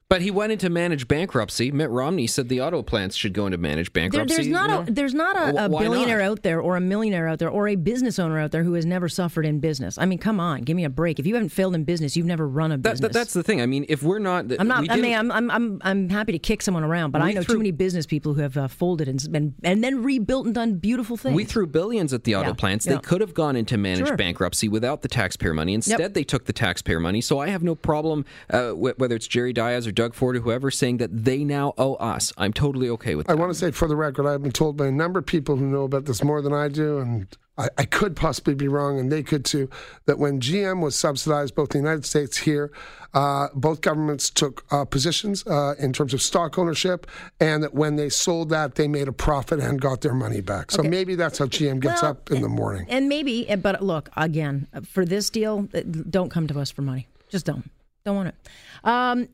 But 0.07 0.21
he 0.21 0.29
went 0.29 0.51
into 0.51 0.69
managed 0.69 1.07
bankruptcy. 1.07 1.71
Mitt 1.71 1.89
Romney 1.89 2.27
said 2.27 2.47
the 2.47 2.61
auto 2.61 2.83
plants 2.83 3.15
should 3.15 3.33
go 3.33 3.47
into 3.47 3.57
managed 3.57 3.91
bankruptcy. 3.91 4.35
There, 4.35 4.43
there's 4.43 4.47
not 4.51 4.87
a 4.87 4.91
there's 4.91 5.13
not 5.15 5.35
a, 5.35 5.65
a 5.65 5.67
billionaire 5.67 6.19
not? 6.19 6.25
out 6.31 6.43
there 6.43 6.61
or 6.61 6.75
a 6.75 6.79
millionaire 6.79 7.27
out 7.27 7.39
there 7.39 7.49
or 7.49 7.67
a 7.67 7.75
business 7.75 8.19
owner 8.19 8.39
out 8.39 8.51
there 8.51 8.63
who 8.63 8.73
has 8.73 8.85
never 8.85 9.09
suffered 9.09 9.47
in 9.47 9.59
business. 9.59 9.97
I 9.97 10.05
mean, 10.05 10.19
come 10.19 10.39
on, 10.39 10.61
give 10.61 10.77
me 10.77 10.83
a 10.83 10.91
break. 10.91 11.17
If 11.17 11.25
you 11.25 11.33
haven't 11.33 11.49
failed 11.49 11.73
in 11.73 11.85
business, 11.85 12.15
you've 12.15 12.27
never 12.27 12.47
run 12.47 12.71
a 12.71 12.77
business. 12.77 12.99
That, 12.99 13.07
that, 13.07 13.13
that's 13.13 13.33
the 13.33 13.41
thing. 13.41 13.61
I 13.61 13.65
mean, 13.65 13.83
if 13.89 14.03
we're 14.03 14.19
not, 14.19 14.45
I'm 14.59 14.67
not. 14.67 14.91
I 14.91 14.97
mean, 14.97 15.15
I'm, 15.15 15.31
I'm 15.31 15.49
I'm 15.49 15.81
I'm 15.83 16.09
happy 16.09 16.33
to 16.33 16.39
kick 16.39 16.61
someone 16.61 16.83
around, 16.83 17.09
but 17.09 17.23
I 17.23 17.31
know 17.31 17.41
threw, 17.41 17.55
too 17.55 17.59
many 17.59 17.71
business 17.71 18.05
people 18.05 18.35
who 18.35 18.41
have 18.41 18.57
uh, 18.57 18.67
folded 18.67 19.07
and 19.07 19.19
been 19.31 19.55
and 19.63 19.83
then 19.83 20.03
rebuilt 20.03 20.45
and 20.45 20.53
done 20.53 20.75
beautiful 20.75 21.17
things. 21.17 21.35
We 21.35 21.45
threw 21.45 21.65
billions 21.65 22.13
at 22.13 22.25
the 22.25 22.35
auto 22.35 22.49
Yeah, 22.49 22.53
plants. 22.53 22.85
yeah. 22.85 22.93
They 22.93 22.99
could 22.99 23.21
have 23.21 23.33
gone 23.33 23.55
into 23.55 23.75
managed 23.75 24.05
Sure. 24.09 24.17
bankruptcy 24.17 24.69
without 24.69 25.01
the 25.01 25.07
taxpayer 25.07 25.55
money. 25.55 25.73
Instead, 25.73 26.13
they 26.13 26.23
took 26.23 26.45
the 26.45 26.53
taxpayer 26.53 26.99
money. 26.99 27.21
So 27.21 27.39
I 27.39 27.47
have 27.47 27.63
no 27.63 27.73
problem 27.73 28.23
uh, 28.51 28.69
whether 28.69 29.15
it's 29.15 29.27
Jerry 29.27 29.51
Dias 29.51 29.87
or 29.87 29.94
Doug 29.95 30.13
Ford 30.13 30.35
or 30.35 30.41
whoever, 30.41 30.69
saying 30.69 30.97
that 30.97 31.25
they 31.25 31.43
now 31.43 31.73
owe 31.77 31.95
us. 31.95 32.31
I'm 32.37 32.53
totally 32.53 32.89
okay 32.89 33.15
with 33.15 33.27
that. 33.27 33.33
I 33.33 33.35
want 33.35 33.51
to 33.51 33.57
say 33.57 33.71
for 33.71 33.87
the 33.87 33.95
record, 33.95 34.27
I've 34.27 34.43
been 34.43 34.51
told 34.51 34.77
by 34.77 34.87
a 34.87 34.91
number 34.91 35.19
of 35.19 35.25
people 35.25 35.55
who 35.55 35.65
know 35.65 35.83
about 35.83 36.05
this 36.05 36.23
more 36.23 36.41
than 36.41 36.53
I 36.53 36.67
do, 36.67 36.99
and 36.99 37.27
I, 37.57 37.69
I, 37.77 37.85
could 37.85 38.15
possibly 38.15 38.53
be 38.53 38.67
wrong, 38.67 38.99
and 38.99 39.11
they 39.11 39.23
could 39.23 39.45
too, 39.45 39.69
that 40.05 40.19
when 40.19 40.39
GM 40.41 40.81
was 40.81 40.95
subsidized, 40.95 41.55
both 41.55 41.69
the 41.69 41.77
United 41.77 42.05
States 42.05 42.37
here, 42.37 42.71
uh, 43.13 43.47
both 43.53 43.79
governments 43.79 44.29
took 44.29 44.65
uh, 44.71 44.83
positions 44.83 45.45
uh, 45.47 45.75
in 45.79 45.93
terms 45.93 46.13
of 46.13 46.21
stock 46.21 46.59
ownership, 46.59 47.07
and 47.39 47.63
that 47.63 47.73
when 47.73 47.95
they 47.95 48.09
sold 48.09 48.49
that, 48.49 48.75
they 48.75 48.87
made 48.87 49.07
a 49.07 49.13
profit 49.13 49.59
and 49.59 49.79
got 49.79 50.01
their 50.01 50.13
money 50.13 50.41
back. 50.41 50.71
So 50.71 50.81
okay. 50.81 50.89
maybe 50.89 51.15
that's 51.15 51.37
how 51.37 51.45
GM 51.45 51.79
gets 51.79 52.01
well, 52.01 52.11
up 52.11 52.29
in 52.29 52.41
the 52.41 52.49
morning. 52.49 52.87
And 52.89 53.07
maybe, 53.07 53.45
but 53.55 53.81
look, 53.81 54.09
again, 54.17 54.67
for 54.85 55.05
this 55.05 55.29
deal, 55.29 55.61
don't 56.09 56.29
come 56.29 56.47
to 56.47 56.59
us 56.59 56.71
for 56.71 56.81
money. 56.81 57.07
Just 57.29 57.45
don't. 57.45 57.69
Don't 58.03 58.15
want 58.17 58.29
it. 58.29 58.35
Um, 58.83 59.29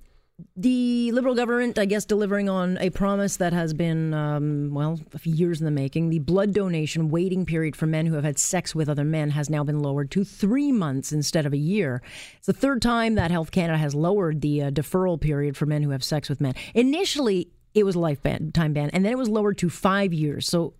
the 0.55 1.11
Liberal 1.11 1.35
government, 1.35 1.77
I 1.77 1.85
guess, 1.85 2.05
delivering 2.05 2.49
on 2.49 2.77
a 2.79 2.89
promise 2.89 3.37
that 3.37 3.53
has 3.53 3.73
been, 3.73 4.13
um, 4.13 4.73
well, 4.73 4.99
a 5.13 5.19
few 5.19 5.33
years 5.33 5.59
in 5.59 5.65
the 5.65 5.71
making. 5.71 6.09
The 6.09 6.19
blood 6.19 6.53
donation 6.53 7.09
waiting 7.09 7.45
period 7.45 7.75
for 7.75 7.85
men 7.87 8.05
who 8.05 8.15
have 8.15 8.23
had 8.23 8.39
sex 8.39 8.73
with 8.75 8.89
other 8.89 9.03
men 9.03 9.31
has 9.31 9.49
now 9.49 9.63
been 9.63 9.79
lowered 9.79 10.11
to 10.11 10.23
three 10.23 10.71
months 10.71 11.11
instead 11.11 11.45
of 11.45 11.53
a 11.53 11.57
year. 11.57 12.01
It's 12.37 12.47
the 12.47 12.53
third 12.53 12.81
time 12.81 13.15
that 13.15 13.31
Health 13.31 13.51
Canada 13.51 13.77
has 13.77 13.95
lowered 13.95 14.41
the 14.41 14.63
uh, 14.63 14.71
deferral 14.71 15.19
period 15.19 15.57
for 15.57 15.65
men 15.65 15.83
who 15.83 15.91
have 15.91 16.03
sex 16.03 16.29
with 16.29 16.41
men. 16.41 16.53
Initially, 16.73 17.49
it 17.73 17.83
was 17.83 17.95
a 17.95 17.99
lifetime 17.99 18.73
ban, 18.73 18.89
and 18.91 19.05
then 19.05 19.11
it 19.11 19.17
was 19.17 19.29
lowered 19.29 19.57
to 19.59 19.69
five 19.69 20.13
years. 20.13 20.47
So 20.47 20.73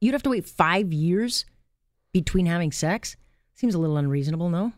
you'd 0.00 0.14
have 0.14 0.22
to 0.24 0.30
wait 0.30 0.46
five 0.46 0.92
years 0.92 1.44
between 2.12 2.46
having 2.46 2.72
sex? 2.72 3.16
Seems 3.54 3.74
a 3.74 3.78
little 3.78 3.96
unreasonable, 3.96 4.50
no? 4.50 4.72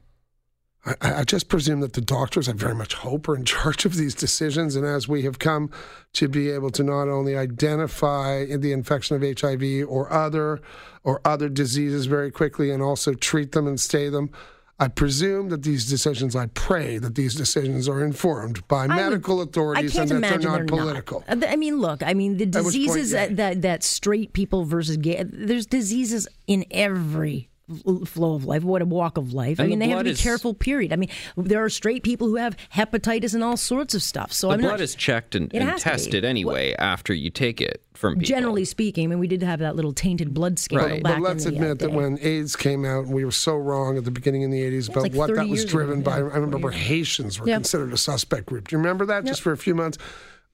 I, 0.85 0.95
I, 1.03 1.25
just 1.25 1.49
presume 1.49 1.81
that 1.81 1.93
the 1.93 2.01
doctors, 2.01 2.49
I 2.49 2.53
very 2.53 2.75
much 2.75 2.95
hope, 2.95 3.29
are 3.29 3.37
in 3.37 3.45
charge 3.57 3.85
of 3.85 3.97
these 3.97 4.15
decisions. 4.15 4.77
And 4.77 4.87
as 4.87 5.09
we 5.09 5.23
have 5.23 5.39
come 5.39 5.71
to 6.15 6.29
be 6.29 6.51
able 6.51 6.71
to 6.71 6.83
not 6.83 7.09
only 7.09 7.37
identify 7.37 8.47
the 8.47 8.73
infection 8.73 9.17
of 9.17 9.41
HIV 9.41 9.89
or 9.89 10.13
other 10.13 10.61
or 11.03 11.21
other 11.25 11.49
diseases 11.49 12.07
very 12.07 12.31
quickly, 12.31 12.71
and 12.71 12.83
also 12.83 13.15
treat 13.15 13.53
them 13.53 13.67
and 13.67 13.81
stay 13.81 14.09
them. 14.09 14.31
I 14.79 14.89
presume 14.89 15.51
that 15.51 15.63
these 15.63 15.87
decisions, 15.87 16.35
I 16.35 16.47
pray 16.47 16.97
that 16.97 17.15
these 17.15 17.35
decisions 17.35 17.87
are 17.87 18.03
informed 18.03 18.67
by 18.67 18.85
I 18.85 18.87
medical 18.87 19.37
would, 19.37 19.49
authorities 19.49 19.95
and 19.97 20.09
that 20.11 20.21
they're 20.23 20.39
not 20.39 20.57
they're 20.57 20.65
political. 20.67 21.23
Uh, 21.29 21.35
not. 21.35 21.51
I 21.51 21.57
mean, 21.57 21.81
look, 21.81 22.03
I 22.03 22.15
mean, 22.15 22.39
the 22.39 22.47
diseases 22.47 23.13
point, 23.13 23.23
yeah. 23.23 23.27
that, 23.27 23.37
that, 23.37 23.63
that 23.63 23.83
straight 23.83 24.33
people 24.33 24.65
versus 24.65 24.97
gay, 24.97 25.23
there's 25.23 25.67
diseases 25.67 26.27
in 26.47 26.65
every 26.71 27.51
flow 28.07 28.35
of 28.35 28.45
life, 28.45 28.62
what 28.62 28.83
a 28.83 28.85
walk 28.85 29.17
of 29.17 29.33
life. 29.33 29.59
And 29.59 29.67
I 29.67 29.69
mean, 29.69 29.79
the 29.79 29.87
they 29.87 29.91
have 29.91 29.99
to 30.00 30.05
be 30.05 30.11
is, 30.11 30.21
careful. 30.21 30.55
Period. 30.55 30.93
I 30.93 30.97
mean, 30.97 31.11
there 31.37 31.65
are 31.65 31.71
straight 31.71 32.03
people 32.03 32.29
who 32.29 32.37
have 32.37 32.57
hepatitis 32.75 33.35
and 33.35 33.43
all 33.43 33.57
sorts 33.57 33.95
of 33.95 34.03
stuff. 34.03 34.33
So 34.33 34.49
the 34.49 34.55
I'm 34.55 34.61
blood 34.61 34.71
not, 34.73 34.81
is 34.81 34.95
checked 34.95 35.35
and, 35.35 35.55
and 35.55 35.79
tested 35.79 36.25
anyway 36.25 36.75
well, 36.79 36.89
after 36.89 37.15
you 37.15 37.31
take 37.31 37.61
it 37.61 37.83
from 37.95 38.15
people. 38.15 38.27
Generally 38.27 38.65
speaking, 38.65 39.05
I 39.05 39.07
mean, 39.09 39.19
we 39.19 39.29
did 39.29 39.43
have 39.43 39.61
that 39.61 39.77
little 39.77 39.93
tainted 39.93 40.35
blood 40.35 40.59
scandal. 40.59 40.89
Right. 40.89 41.03
But 41.03 41.21
let's 41.21 41.47
uh, 41.47 41.50
admit 41.50 41.79
that 41.81 41.93
when 41.93 42.19
AIDS 42.21 42.57
came 42.57 42.85
out, 42.85 43.07
we 43.07 43.25
were 43.25 43.31
so 43.31 43.57
wrong 43.57 43.97
at 43.97 44.05
the 44.05 44.11
beginning 44.11 44.43
in 44.43 44.50
the 44.50 44.61
80s 44.61 44.91
about 44.91 45.03
like 45.05 45.15
what 45.15 45.35
that 45.35 45.49
was 45.49 45.65
driven 45.65 46.00
ago. 46.00 46.11
by. 46.11 46.19
Yeah, 46.19 46.25
I 46.25 46.39
remember 46.39 46.71
Haitians 46.71 47.39
were 47.39 47.47
considered 47.47 47.93
a 47.93 47.99
suspect 47.99 48.47
group. 48.47 48.69
Do 48.69 48.75
you 48.75 48.79
remember 48.79 49.07
that? 49.07 49.25
Yep. 49.25 49.27
Just 49.27 49.43
for 49.43 49.53
a 49.53 49.59
few 49.59 49.75
months. 49.75 49.99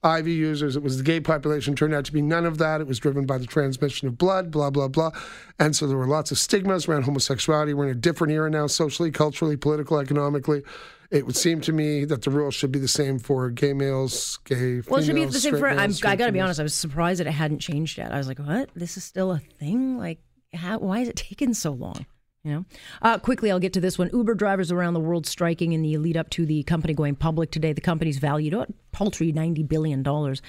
IV 0.07 0.29
users. 0.29 0.77
It 0.77 0.83
was 0.83 0.99
the 0.99 1.03
gay 1.03 1.21
population. 1.21 1.75
Turned 1.75 1.95
out 1.95 2.05
to 2.05 2.13
be 2.13 2.23
none 2.23 2.47
of 2.47 2.59
that. 2.59 2.81
It 2.81 2.87
was 2.87 2.99
driven 2.99 3.27
by 3.27 3.39
the 3.39 3.47
transmission 3.47 4.07
of 4.07 4.17
blood, 4.17 4.51
blah, 4.51 4.71
blah, 4.71 4.89
blah. 4.89 5.11
And 5.59 5.75
so 5.75 5.87
there 5.87 5.97
were 5.97 6.07
lots 6.07 6.31
of 6.31 6.39
stigmas 6.39 6.87
around 6.89 7.03
homosexuality. 7.03 7.75
We're 7.75 7.85
in 7.85 7.91
a 7.91 7.95
different 7.95 8.33
era 8.33 8.49
now, 8.49 8.67
socially, 8.69 9.11
culturally, 9.11 9.57
politically, 9.57 10.03
economically. 10.03 10.63
It 11.11 11.27
would 11.27 11.37
seem 11.37 11.61
to 11.63 11.73
me 11.73 12.05
that 12.05 12.23
the 12.23 12.31
rules 12.31 12.55
should 12.55 12.73
be 12.73 12.79
the 12.79 12.89
same 12.89 13.19
for 13.19 13.51
gay 13.51 13.73
males, 13.73 14.39
gay 14.45 14.55
females. 14.81 14.87
Well, 14.89 15.01
it 15.01 15.07
should 15.07 15.15
be 15.15 15.25
the 15.25 15.33
same 15.33 15.57
for. 15.57 15.75
Males, 15.75 16.05
i 16.05 16.17
got 16.17 16.27
to 16.27 16.33
be 16.33 16.41
honest. 16.41 16.61
I 16.61 16.65
was 16.65 16.75
surprised 16.75 17.21
that 17.21 17.27
it 17.27 17.33
hadn't 17.33 17.61
changed 17.61 17.99
yet. 17.99 18.13
I 18.13 18.19
was 18.19 18.29
like, 18.29 18.39
what? 18.39 18.71
This 18.75 18.97
is 18.97 19.05
still 19.05 19.31
a 19.31 19.39
thing? 19.39 19.99
Like, 19.99 20.19
how, 20.53 20.79
why 20.79 21.01
is 21.01 21.09
it 21.09 21.17
taking 21.17 21.55
so 21.55 21.73
long? 21.73 22.07
You 22.47 22.53
know, 22.53 22.65
uh, 23.03 23.19
quickly, 23.19 23.51
I'll 23.51 23.59
get 23.59 23.73
to 23.73 23.81
this 23.81 23.99
one. 23.99 24.09
Uber 24.13 24.37
drivers 24.37 24.71
around 24.71 24.95
the 24.95 25.01
world 25.01 25.27
striking 25.27 25.73
in 25.73 25.83
the 25.83 25.99
lead 25.99 26.17
up 26.17 26.31
to 26.31 26.47
the 26.47 26.63
company 26.63 26.95
going 26.95 27.17
public 27.17 27.51
today. 27.51 27.73
The 27.73 27.81
company's 27.81 28.19
valued 28.19 28.55
at 28.55 28.69
paltry 28.93 29.33
ninety 29.33 29.65
billion 29.65 30.05
dollars. 30.05 30.43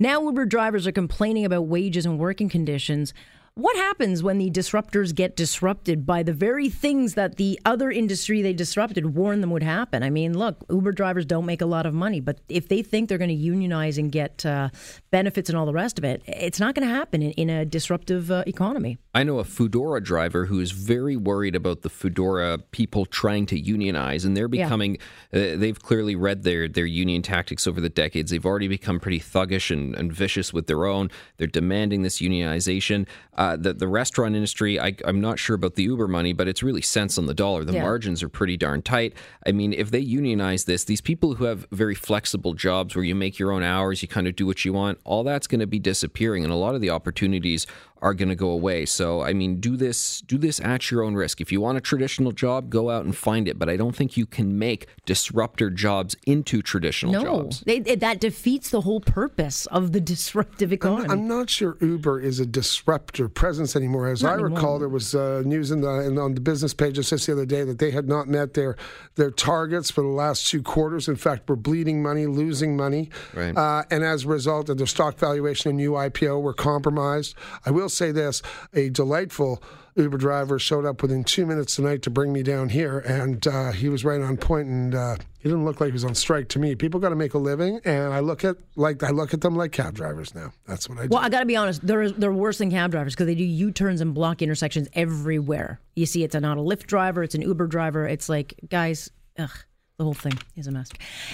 Now, 0.00 0.22
Uber 0.22 0.46
drivers 0.46 0.86
are 0.86 0.92
complaining 0.92 1.44
about 1.44 1.66
wages 1.66 2.06
and 2.06 2.18
working 2.18 2.48
conditions. 2.48 3.12
What 3.54 3.76
happens 3.76 4.22
when 4.22 4.38
the 4.38 4.50
disruptors 4.50 5.14
get 5.14 5.36
disrupted 5.36 6.06
by 6.06 6.22
the 6.22 6.32
very 6.32 6.70
things 6.70 7.12
that 7.14 7.36
the 7.36 7.60
other 7.66 7.90
industry 7.90 8.40
they 8.40 8.54
disrupted 8.54 9.14
warned 9.14 9.42
them 9.42 9.50
would 9.50 9.62
happen? 9.62 10.02
I 10.02 10.08
mean, 10.08 10.38
look, 10.38 10.64
Uber 10.70 10.92
drivers 10.92 11.26
don't 11.26 11.44
make 11.44 11.60
a 11.60 11.66
lot 11.66 11.84
of 11.84 11.92
money, 11.92 12.18
but 12.18 12.38
if 12.48 12.68
they 12.68 12.80
think 12.80 13.10
they're 13.10 13.18
going 13.18 13.28
to 13.28 13.34
unionize 13.34 13.98
and 13.98 14.10
get 14.10 14.46
uh, 14.46 14.70
benefits 15.10 15.50
and 15.50 15.58
all 15.58 15.66
the 15.66 15.74
rest 15.74 15.98
of 15.98 16.04
it, 16.04 16.22
it's 16.26 16.60
not 16.60 16.74
going 16.74 16.88
to 16.88 16.94
happen 16.94 17.20
in, 17.20 17.32
in, 17.32 17.50
a 17.50 17.66
disruptive 17.66 18.30
uh, 18.30 18.42
economy. 18.46 18.96
I 19.14 19.22
know 19.22 19.38
a 19.38 19.44
Foodora 19.44 20.02
driver 20.02 20.46
who 20.46 20.58
is 20.58 20.70
very 20.70 21.18
worried 21.18 21.54
about 21.54 21.82
the 21.82 21.90
Foodora 21.90 22.58
people 22.70 23.04
trying 23.04 23.44
to 23.46 23.60
unionize, 23.60 24.24
and 24.24 24.34
they're 24.34 24.48
becoming, 24.48 24.96
yeah. 25.30 25.52
uh, 25.52 25.56
they've 25.58 25.78
clearly 25.78 26.16
read 26.16 26.44
their, 26.44 26.68
their 26.68 26.86
union 26.86 27.20
tactics 27.20 27.66
over 27.66 27.82
the 27.82 27.90
decades. 27.90 28.30
They've 28.30 28.46
already 28.46 28.68
become 28.68 28.98
pretty 28.98 29.20
thuggish 29.20 29.70
and, 29.70 29.94
and 29.94 30.10
vicious 30.10 30.54
with 30.54 30.68
their 30.68 30.86
own. 30.86 31.10
They're 31.36 31.46
demanding 31.46 32.00
this 32.00 32.18
unionization. 32.22 33.06
Uh, 33.42 33.56
the 33.56 33.72
the 33.72 33.88
restaurant 33.88 34.36
industry, 34.36 34.78
I, 34.78 34.94
am 35.04 35.20
not 35.20 35.36
sure 35.36 35.56
about 35.56 35.74
the 35.74 35.82
Uber 35.82 36.06
money, 36.06 36.32
but 36.32 36.46
it's 36.46 36.62
really 36.62 36.80
cents 36.80 37.18
on 37.18 37.26
the 37.26 37.34
dollar. 37.34 37.64
The 37.64 37.72
yeah. 37.72 37.82
margins 37.82 38.22
are 38.22 38.28
pretty 38.28 38.56
darn 38.56 38.82
tight. 38.82 39.14
I 39.44 39.50
mean, 39.50 39.72
if 39.72 39.90
they 39.90 39.98
unionize 39.98 40.62
this, 40.62 40.84
these 40.84 41.00
people 41.00 41.34
who 41.34 41.46
have 41.46 41.66
very 41.72 41.96
flexible 41.96 42.54
jobs 42.54 42.94
where 42.94 43.04
you 43.04 43.16
make 43.16 43.40
your 43.40 43.50
own 43.50 43.64
hours, 43.64 44.00
you 44.00 44.06
kind 44.06 44.28
of 44.28 44.36
do 44.36 44.46
what 44.46 44.64
you 44.64 44.72
want, 44.72 45.00
all 45.02 45.24
that's 45.24 45.48
going 45.48 45.58
to 45.58 45.66
be 45.66 45.80
disappearing, 45.80 46.44
and 46.44 46.52
a 46.52 46.56
lot 46.56 46.76
of 46.76 46.80
the 46.80 46.90
opportunities 46.90 47.66
are 48.02 48.14
going 48.14 48.28
to 48.28 48.34
go 48.34 48.50
away. 48.50 48.84
So, 48.84 49.22
I 49.22 49.32
mean, 49.32 49.60
do 49.60 49.76
this 49.76 50.20
do 50.22 50.36
this 50.36 50.60
at 50.60 50.90
your 50.90 51.02
own 51.02 51.14
risk. 51.14 51.40
If 51.40 51.52
you 51.52 51.60
want 51.60 51.78
a 51.78 51.80
traditional 51.80 52.32
job, 52.32 52.68
go 52.68 52.90
out 52.90 53.04
and 53.04 53.16
find 53.16 53.46
it. 53.46 53.58
But 53.58 53.68
I 53.68 53.76
don't 53.76 53.94
think 53.94 54.16
you 54.16 54.26
can 54.26 54.58
make 54.58 54.88
disruptor 55.06 55.70
jobs 55.70 56.16
into 56.26 56.62
traditional 56.62 57.12
no, 57.12 57.22
jobs. 57.22 57.64
No, 57.64 57.78
that 57.78 58.20
defeats 58.20 58.70
the 58.70 58.80
whole 58.80 59.00
purpose 59.00 59.66
of 59.66 59.92
the 59.92 60.00
disruptive 60.12 60.72
economy. 60.72 61.04
I'm, 61.04 61.10
I'm, 61.10 61.28
not 61.28 61.48
sure 61.48 61.76
Uber 61.80 62.20
is 62.20 62.40
a 62.40 62.46
disruptor 62.46 63.28
presence 63.28 63.76
anymore. 63.76 64.08
As 64.08 64.22
not 64.22 64.30
I 64.30 64.32
anymore. 64.34 64.50
recall, 64.50 64.78
there 64.80 64.88
was 64.88 65.14
uh, 65.14 65.42
news 65.46 65.70
in 65.70 65.80
the 65.80 66.00
in, 66.00 66.18
on 66.18 66.34
the 66.34 66.40
business 66.40 66.74
pages 66.74 67.08
just 67.08 67.26
the 67.26 67.32
other 67.32 67.46
day 67.46 67.62
that 67.62 67.78
they 67.78 67.92
had 67.92 68.08
not 68.08 68.26
met 68.26 68.54
their 68.54 68.76
their 69.14 69.30
targets 69.30 69.90
for 69.90 70.02
the 70.02 70.08
last 70.08 70.48
two 70.48 70.62
quarters. 70.62 71.08
In 71.08 71.16
fact, 71.16 71.48
were 71.48 71.56
bleeding 71.56 72.02
money, 72.02 72.26
losing 72.26 72.76
money, 72.76 73.10
right. 73.32 73.56
uh, 73.56 73.84
and 73.90 74.02
as 74.02 74.24
a 74.24 74.28
result 74.28 74.68
of 74.68 74.78
their 74.78 74.86
stock 74.88 75.18
valuation 75.18 75.70
and 75.70 75.76
new 75.76 75.92
IPO 75.92 76.42
were 76.42 76.54
compromised. 76.54 77.36
I 77.64 77.70
will 77.70 77.88
say 77.92 78.12
this 78.12 78.42
a 78.74 78.88
delightful 78.90 79.62
Uber 79.96 80.16
driver 80.16 80.58
showed 80.58 80.86
up 80.86 81.02
within 81.02 81.22
two 81.22 81.44
minutes 81.44 81.76
tonight 81.76 82.02
to 82.02 82.10
bring 82.10 82.32
me 82.32 82.42
down 82.42 82.70
here, 82.70 83.00
and 83.00 83.46
uh, 83.46 83.72
he 83.72 83.88
was 83.88 84.04
right 84.04 84.20
on 84.20 84.36
point, 84.38 84.66
and 84.66 84.94
uh, 84.94 85.16
he 85.38 85.48
didn't 85.48 85.64
look 85.64 85.80
like 85.80 85.88
he 85.88 85.92
was 85.92 86.04
on 86.04 86.14
strike 86.14 86.48
to 86.48 86.58
me. 86.58 86.74
People 86.74 86.98
got 86.98 87.10
to 87.10 87.16
make 87.16 87.34
a 87.34 87.38
living, 87.38 87.80
and 87.84 88.12
I 88.12 88.20
look 88.20 88.44
at 88.44 88.56
like 88.74 89.02
I 89.02 89.10
look 89.10 89.34
at 89.34 89.42
them 89.42 89.54
like 89.54 89.72
cab 89.72 89.94
drivers 89.94 90.34
now. 90.34 90.52
That's 90.66 90.88
what 90.88 90.98
I 90.98 91.02
do. 91.02 91.08
Well, 91.10 91.20
I 91.22 91.28
got 91.28 91.40
to 91.40 91.46
be 91.46 91.56
honest, 91.56 91.86
they're 91.86 92.10
they're 92.10 92.32
worse 92.32 92.58
than 92.58 92.70
cab 92.70 92.90
drivers 92.90 93.14
because 93.14 93.26
they 93.26 93.34
do 93.34 93.44
U 93.44 93.70
turns 93.70 94.00
and 94.00 94.14
block 94.14 94.40
intersections 94.40 94.88
everywhere. 94.94 95.78
You 95.94 96.06
see, 96.06 96.24
it's 96.24 96.34
not 96.34 96.56
a 96.56 96.62
Lyft 96.62 96.86
driver, 96.86 97.22
it's 97.22 97.34
an 97.34 97.42
Uber 97.42 97.66
driver. 97.66 98.06
It's 98.06 98.28
like 98.28 98.54
guys, 98.68 99.10
ugh. 99.38 99.50
The 99.98 100.04
whole 100.04 100.14
thing 100.14 100.32
is 100.56 100.66
a 100.66 100.72
mess. 100.72 100.88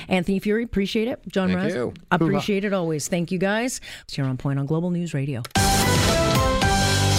Anthony 0.09 0.41
Furey, 0.41 0.65
appreciate 0.65 1.09
it. 1.09 1.23
John 1.29 1.49
Thank 1.49 1.61
Raz, 1.61 1.75
you. 1.75 1.95
appreciate 2.11 2.65
it 2.65 2.73
always. 2.75 3.09
Thank 3.09 3.31
you 3.31 3.39
guys. 3.39 3.81
It's 4.03 4.15
here 4.15 4.27
on 4.27 4.37
Point 4.37 4.59
on 4.59 4.67
Global 4.67 4.91
News 4.91 5.15
Radio. 5.15 5.43